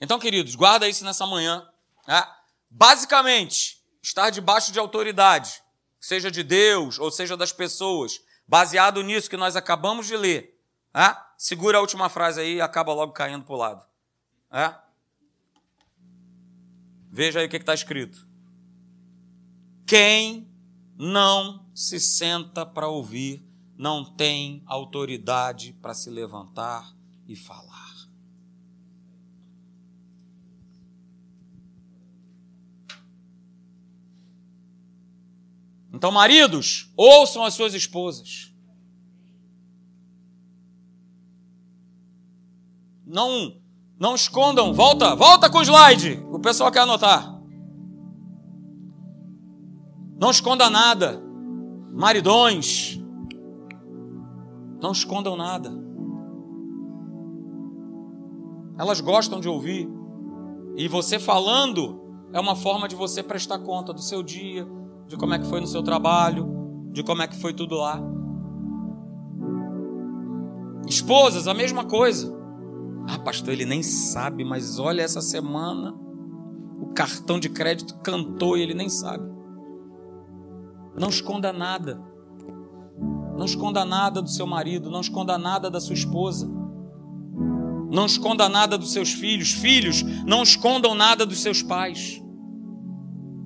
Então, 0.01 0.19
queridos, 0.19 0.53
guarda 0.53 0.85
isso 0.85 1.05
nessa 1.05 1.25
manhã. 1.25 1.65
Né? 2.05 2.21
Basicamente, 2.69 3.81
estar 4.03 4.31
debaixo 4.31 4.73
de 4.73 4.79
autoridade, 4.79 5.63
seja 5.97 6.29
de 6.29 6.43
Deus 6.43 6.99
ou 6.99 7.09
seja 7.09 7.37
das 7.37 7.53
pessoas, 7.53 8.19
baseado 8.45 9.01
nisso 9.01 9.29
que 9.29 9.37
nós 9.37 9.55
acabamos 9.55 10.07
de 10.07 10.17
ler. 10.17 10.61
Né? 10.93 11.15
Segura 11.37 11.77
a 11.77 11.81
última 11.81 12.09
frase 12.09 12.41
aí 12.41 12.55
e 12.55 12.61
acaba 12.61 12.93
logo 12.93 13.13
caindo 13.13 13.45
para 13.45 13.55
o 13.55 13.57
lado. 13.57 13.85
Né? 14.51 14.77
Veja 17.09 17.39
aí 17.39 17.45
o 17.45 17.49
que 17.49 17.55
está 17.55 17.73
escrito. 17.73 18.27
Quem 19.87 20.53
não 20.97 21.65
se 21.73 21.97
senta 21.97 22.65
para 22.65 22.89
ouvir 22.89 23.48
não 23.79 24.03
tem 24.03 24.61
autoridade 24.65 25.71
para 25.81 25.93
se 25.93 26.09
levantar 26.09 26.93
e 27.25 27.33
falar. 27.33 27.95
Então, 35.93 36.11
maridos, 36.11 36.91
ouçam 36.97 37.41
as 37.45 37.53
suas 37.53 37.73
esposas. 37.73 38.53
Não, 43.05 43.61
não 43.97 44.13
escondam. 44.13 44.73
Volta, 44.73 45.15
volta 45.15 45.49
com 45.49 45.59
o 45.59 45.63
slide. 45.63 46.21
O 46.29 46.39
pessoal 46.39 46.69
quer 46.69 46.81
anotar. 46.81 47.41
Não 50.19 50.31
esconda 50.31 50.69
nada. 50.69 51.23
Maridões, 51.93 52.98
não 54.81 54.91
escondam 54.91 55.35
nada. 55.35 55.71
Elas 58.77 59.01
gostam 59.01 59.39
de 59.39 59.49
ouvir. 59.49 59.89
E 60.75 60.87
você 60.87 61.19
falando 61.19 61.99
é 62.31 62.39
uma 62.39 62.55
forma 62.55 62.87
de 62.87 62.95
você 62.95 63.21
prestar 63.21 63.59
conta 63.59 63.91
do 63.91 64.01
seu 64.01 64.23
dia, 64.23 64.67
de 65.07 65.17
como 65.17 65.33
é 65.33 65.39
que 65.39 65.47
foi 65.47 65.59
no 65.59 65.67
seu 65.67 65.83
trabalho, 65.83 66.47
de 66.91 67.03
como 67.03 67.21
é 67.21 67.27
que 67.27 67.35
foi 67.35 67.53
tudo 67.53 67.75
lá. 67.75 68.01
Esposas, 70.87 71.47
a 71.47 71.53
mesma 71.53 71.85
coisa. 71.85 72.33
Ah, 73.07 73.19
pastor, 73.19 73.53
ele 73.53 73.65
nem 73.65 73.83
sabe, 73.83 74.43
mas 74.45 74.79
olha 74.79 75.01
essa 75.01 75.21
semana 75.21 75.93
o 76.79 76.93
cartão 76.93 77.39
de 77.39 77.49
crédito 77.49 77.97
cantou 77.99 78.57
e 78.57 78.61
ele 78.61 78.73
nem 78.73 78.87
sabe. 78.87 79.29
Não 80.97 81.09
esconda 81.09 81.51
nada. 81.51 82.01
Não 83.39 83.45
esconda 83.45 83.85
nada 83.85 84.21
do 84.21 84.29
seu 84.29 84.45
marido, 84.45 84.91
não 84.91 84.99
esconda 84.99 85.37
nada 85.37 85.71
da 85.71 85.79
sua 85.79 85.93
esposa. 85.93 86.45
Não 87.89 88.05
esconda 88.05 88.49
nada 88.49 88.77
dos 88.77 88.91
seus 88.91 89.13
filhos. 89.13 89.53
Filhos, 89.53 90.03
não 90.25 90.43
escondam 90.43 90.93
nada 90.93 91.25
dos 91.25 91.39
seus 91.39 91.63
pais. 91.63 92.21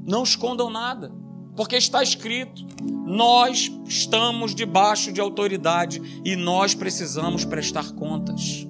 Não 0.03 0.23
escondam 0.23 0.71
nada, 0.71 1.13
porque 1.55 1.75
está 1.75 2.01
escrito: 2.01 2.65
nós 3.05 3.71
estamos 3.85 4.55
debaixo 4.55 5.13
de 5.13 5.21
autoridade 5.21 6.01
e 6.25 6.35
nós 6.35 6.73
precisamos 6.73 7.45
prestar 7.45 7.91
contas. 7.91 8.67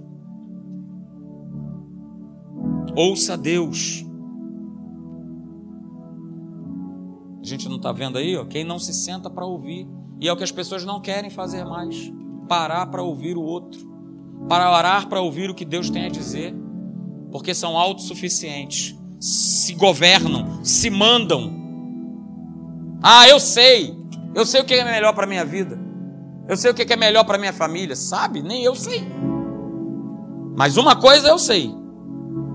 Ouça 2.97 3.37
Deus. 3.37 4.05
A 7.41 7.45
gente 7.45 7.69
não 7.69 7.77
está 7.77 7.93
vendo 7.93 8.17
aí, 8.17 8.35
ó, 8.35 8.43
quem 8.43 8.65
não 8.65 8.77
se 8.77 8.93
senta 8.93 9.29
para 9.29 9.45
ouvir. 9.45 9.87
E 10.23 10.27
é 10.29 10.31
o 10.31 10.37
que 10.37 10.43
as 10.45 10.53
pessoas 10.53 10.85
não 10.85 11.01
querem 11.01 11.29
fazer 11.29 11.65
mais: 11.65 12.09
parar 12.47 12.85
para 12.85 13.03
ouvir 13.03 13.35
o 13.35 13.41
outro. 13.41 13.91
Para 14.47 14.71
orar 14.71 15.09
para 15.09 15.19
ouvir 15.19 15.49
o 15.49 15.53
que 15.53 15.65
Deus 15.65 15.89
tem 15.89 16.05
a 16.05 16.09
dizer, 16.09 16.55
porque 17.29 17.53
são 17.53 17.77
autossuficientes, 17.77 18.95
se 19.19 19.73
governam, 19.73 20.63
se 20.63 20.89
mandam. 20.89 21.53
Ah, 23.01 23.27
eu 23.27 23.37
sei, 23.37 23.97
eu 24.33 24.45
sei 24.45 24.61
o 24.61 24.65
que 24.65 24.73
é 24.73 24.83
melhor 24.85 25.13
para 25.13 25.27
minha 25.27 25.43
vida, 25.43 25.77
eu 26.47 26.55
sei 26.55 26.71
o 26.71 26.73
que 26.73 26.91
é 26.91 26.95
melhor 26.95 27.25
para 27.25 27.37
minha 27.37 27.53
família, 27.53 27.95
sabe? 27.95 28.41
Nem 28.41 28.63
eu 28.63 28.75
sei. 28.75 29.05
Mas 30.55 30.77
uma 30.77 30.95
coisa 30.95 31.27
eu 31.27 31.37
sei: 31.37 31.69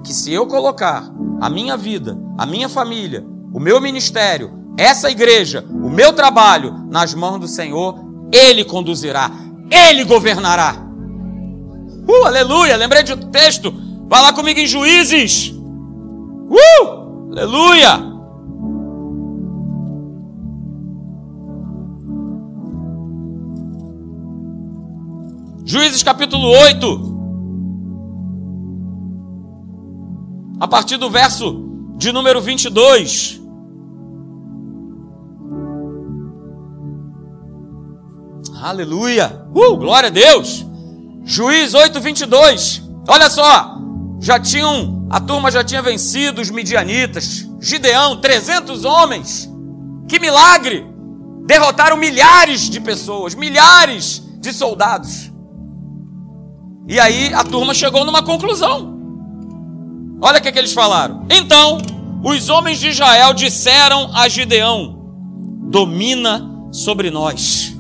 que 0.05 0.15
se 0.15 0.33
eu 0.33 0.47
colocar 0.47 1.11
a 1.39 1.51
minha 1.51 1.77
vida, 1.77 2.19
a 2.39 2.47
minha 2.47 2.69
família, 2.69 3.27
o 3.53 3.61
meu 3.61 3.79
ministério, 3.79 4.58
essa 4.79 5.11
igreja, 5.11 5.65
o 5.69 5.91
meu 5.91 6.13
trabalho 6.13 6.73
nas 6.89 7.13
mãos 7.13 7.41
do 7.41 7.49
Senhor, 7.49 7.99
Ele 8.33 8.65
conduzirá, 8.65 9.29
Ele 9.69 10.05
governará. 10.05 10.77
Uh, 12.09 12.25
aleluia! 12.25 12.77
Lembrei 12.77 13.03
de 13.03 13.11
outro 13.11 13.29
texto. 13.29 13.75
Vai 14.09 14.23
lá 14.23 14.33
comigo 14.33 14.61
em 14.61 14.67
Juízes. 14.67 15.51
Uh! 15.51 17.33
Aleluia! 17.33 18.19
Juízes 25.67 26.03
capítulo 26.03 26.49
8. 26.49 27.19
A 30.61 30.69
partir 30.69 30.97
do 30.97 31.11
verso 31.11 31.65
de 31.97 32.11
número 32.13 32.41
22. 32.41 33.38
Aleluia! 38.61 39.47
Uh, 39.55 39.77
glória 39.77 40.09
a 40.09 40.11
Deus! 40.11 40.67
Juiz 41.25 41.75
8, 41.75 42.01
22. 42.01 42.83
Olha 43.07 43.31
só, 43.31 43.79
já 44.21 44.41
tinham, 44.41 45.07
a 45.11 45.21
turma 45.21 45.51
já 45.51 45.63
tinha 45.63 45.83
vencido 45.83 46.41
os 46.41 46.51
midianitas. 46.51 47.49
Gideão, 47.61 48.17
300 48.17 48.85
homens. 48.85 49.49
Que 50.09 50.19
milagre! 50.19 50.87
Derrotaram 51.47 51.97
milhares 51.97 52.69
de 52.69 52.81
pessoas, 52.81 53.35
milhares 53.35 54.23
de 54.41 54.53
soldados. 54.53 55.31
E 56.89 56.99
aí 56.99 57.33
a 57.35 57.45
turma 57.45 57.75
chegou 57.75 58.05
numa 58.05 58.23
conclusão. 58.23 58.99
Olha 60.21 60.39
o 60.39 60.43
que, 60.43 60.51
que 60.51 60.59
eles 60.59 60.73
falaram. 60.73 61.27
Então, 61.31 61.79
os 62.25 62.49
homens 62.49 62.79
de 62.79 62.89
Israel 62.89 63.33
disseram 63.35 64.11
a 64.15 64.29
Gideão: 64.29 64.99
Domina 65.71 66.43
sobre 66.73 67.11
nós, 67.11 67.77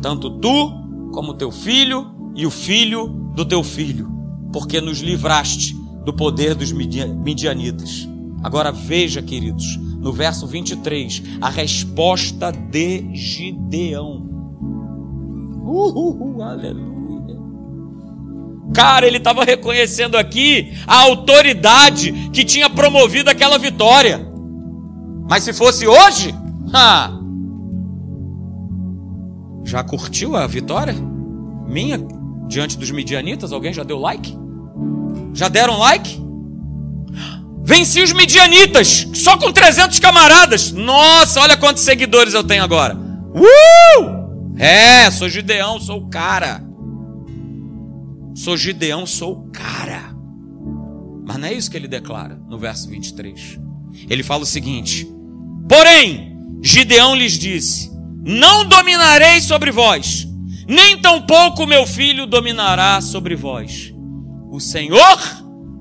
tanto 0.00 0.30
tu 0.30 0.72
como 1.12 1.34
teu 1.34 1.50
filho 1.50 2.06
e 2.34 2.46
o 2.46 2.50
filho 2.50 3.08
do 3.34 3.44
teu 3.44 3.62
filho, 3.62 4.08
porque 4.52 4.80
nos 4.80 5.00
livraste 5.00 5.74
do 6.04 6.12
poder 6.12 6.54
dos 6.54 6.72
midianitas. 6.72 8.08
Agora 8.42 8.72
veja, 8.72 9.20
queridos, 9.20 9.76
no 10.00 10.12
verso 10.12 10.46
23, 10.46 11.22
a 11.40 11.50
resposta 11.50 12.50
de 12.50 13.14
Gideão. 13.14 14.26
Uhul, 15.62 16.42
aleluia. 16.42 16.90
Cara, 18.74 19.06
ele 19.06 19.18
estava 19.18 19.44
reconhecendo 19.44 20.16
aqui 20.16 20.72
a 20.86 21.00
autoridade 21.02 22.12
que 22.32 22.44
tinha 22.44 22.70
promovido 22.70 23.28
aquela 23.28 23.58
vitória. 23.58 24.26
Mas 25.28 25.44
se 25.44 25.52
fosse 25.52 25.86
hoje, 25.86 26.34
ha, 26.72 27.19
já 29.64 29.82
curtiu 29.82 30.36
a 30.36 30.46
vitória? 30.46 30.94
Minha 31.66 31.98
diante 32.48 32.76
dos 32.76 32.90
midianitas? 32.90 33.52
Alguém 33.52 33.72
já 33.72 33.82
deu 33.82 33.98
like? 33.98 34.36
Já 35.32 35.48
deram 35.48 35.78
like? 35.78 36.20
Venci 37.62 38.02
os 38.02 38.12
midianitas, 38.12 39.06
só 39.14 39.36
com 39.36 39.52
300 39.52 39.98
camaradas. 40.00 40.72
Nossa, 40.72 41.40
olha 41.40 41.56
quantos 41.56 41.84
seguidores 41.84 42.34
eu 42.34 42.42
tenho 42.42 42.64
agora. 42.64 42.96
Uh! 42.96 44.56
É, 44.58 45.10
sou 45.10 45.28
Gideão, 45.28 45.78
sou 45.78 45.98
o 45.98 46.10
cara. 46.10 46.62
Sou 48.34 48.56
Gideão, 48.56 49.06
sou 49.06 49.32
o 49.32 49.50
cara. 49.50 50.14
Mas 51.24 51.36
não 51.36 51.48
é 51.48 51.52
isso 51.52 51.70
que 51.70 51.76
ele 51.76 51.86
declara 51.86 52.40
no 52.48 52.58
verso 52.58 52.88
23. 52.88 53.60
Ele 54.08 54.22
fala 54.22 54.42
o 54.42 54.46
seguinte: 54.46 55.06
Porém, 55.68 56.36
Gideão 56.62 57.14
lhes 57.14 57.32
disse: 57.34 57.89
Não 58.22 58.66
dominarei 58.66 59.40
sobre 59.40 59.70
vós 59.70 60.30
nem 60.70 60.98
tampouco 60.98 61.66
meu 61.66 61.84
filho 61.84 62.28
dominará 62.28 63.00
sobre 63.00 63.34
vós. 63.34 63.92
O 64.52 64.60
Senhor 64.60 65.18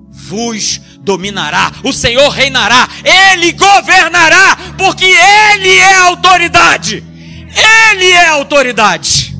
vos 0.09 0.81
dominará, 1.01 1.71
o 1.83 1.93
Senhor 1.93 2.27
reinará, 2.29 2.89
Ele 3.05 3.51
governará, 3.53 4.57
porque 4.79 5.05
Ele 5.05 5.69
é 5.69 5.95
autoridade. 5.95 7.03
Ele 7.93 8.09
é 8.09 8.29
autoridade. 8.29 9.37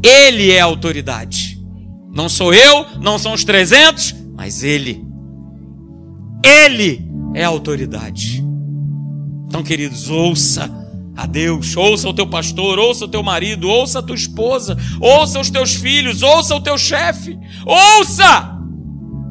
Ele 0.00 0.52
é 0.52 0.60
autoridade. 0.60 1.60
Não 2.14 2.28
sou 2.28 2.54
eu, 2.54 2.86
não 3.00 3.18
são 3.18 3.32
os 3.32 3.42
300, 3.42 4.14
mas 4.36 4.62
Ele. 4.62 5.04
Ele 6.44 7.04
é 7.34 7.42
autoridade. 7.42 8.44
Então, 9.48 9.64
queridos, 9.64 10.08
ouça 10.08 10.70
a 11.16 11.24
Deus. 11.24 11.76
Ouça 11.76 12.08
o 12.08 12.14
teu 12.14 12.26
pastor, 12.26 12.78
ouça 12.78 13.06
o 13.06 13.08
teu 13.08 13.22
marido, 13.22 13.68
ouça 13.68 14.00
a 14.00 14.02
tua 14.02 14.14
esposa, 14.14 14.76
ouça 15.00 15.40
os 15.40 15.50
teus 15.50 15.74
filhos, 15.74 16.22
ouça 16.22 16.54
o 16.54 16.60
teu 16.60 16.76
chefe. 16.76 17.38
Ouça 17.64 18.54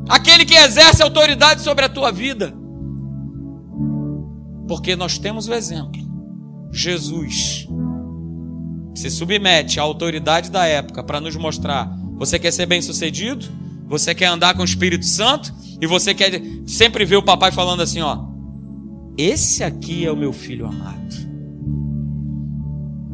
aquele 0.09 0.45
que 0.45 0.55
exerce 0.55 1.03
autoridade 1.03 1.61
sobre 1.61 1.85
a 1.85 1.89
tua 1.89 2.11
vida. 2.11 2.53
Porque 4.67 4.95
nós 4.95 5.19
temos 5.19 5.47
o 5.47 5.53
exemplo. 5.53 6.03
Jesus 6.71 7.67
se 8.95 9.09
submete 9.09 9.79
à 9.79 9.83
autoridade 9.83 10.49
da 10.49 10.65
época 10.65 11.03
para 11.03 11.21
nos 11.21 11.35
mostrar: 11.35 11.95
você 12.17 12.39
quer 12.39 12.51
ser 12.51 12.65
bem-sucedido? 12.65 13.45
Você 13.87 14.15
quer 14.15 14.25
andar 14.25 14.55
com 14.55 14.63
o 14.63 14.65
Espírito 14.65 15.05
Santo? 15.05 15.53
E 15.79 15.85
você 15.85 16.15
quer 16.15 16.41
sempre 16.65 17.05
ver 17.05 17.17
o 17.17 17.23
papai 17.23 17.51
falando 17.51 17.81
assim, 17.83 18.01
ó: 18.01 18.25
Esse 19.15 19.63
aqui 19.63 20.03
é 20.03 20.11
o 20.11 20.17
meu 20.17 20.33
filho 20.33 20.65
amado 20.65 21.24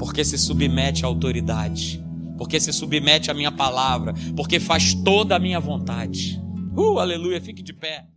porque 0.01 0.25
se 0.25 0.35
submete 0.35 1.05
à 1.05 1.07
autoridade, 1.07 2.03
porque 2.35 2.59
se 2.59 2.73
submete 2.73 3.29
à 3.29 3.35
minha 3.35 3.51
palavra, 3.51 4.15
porque 4.35 4.59
faz 4.59 4.95
toda 4.95 5.35
a 5.35 5.39
minha 5.39 5.59
vontade. 5.59 6.41
Uh, 6.75 6.97
aleluia, 6.97 7.39
fique 7.39 7.61
de 7.61 7.71
pé. 7.71 8.07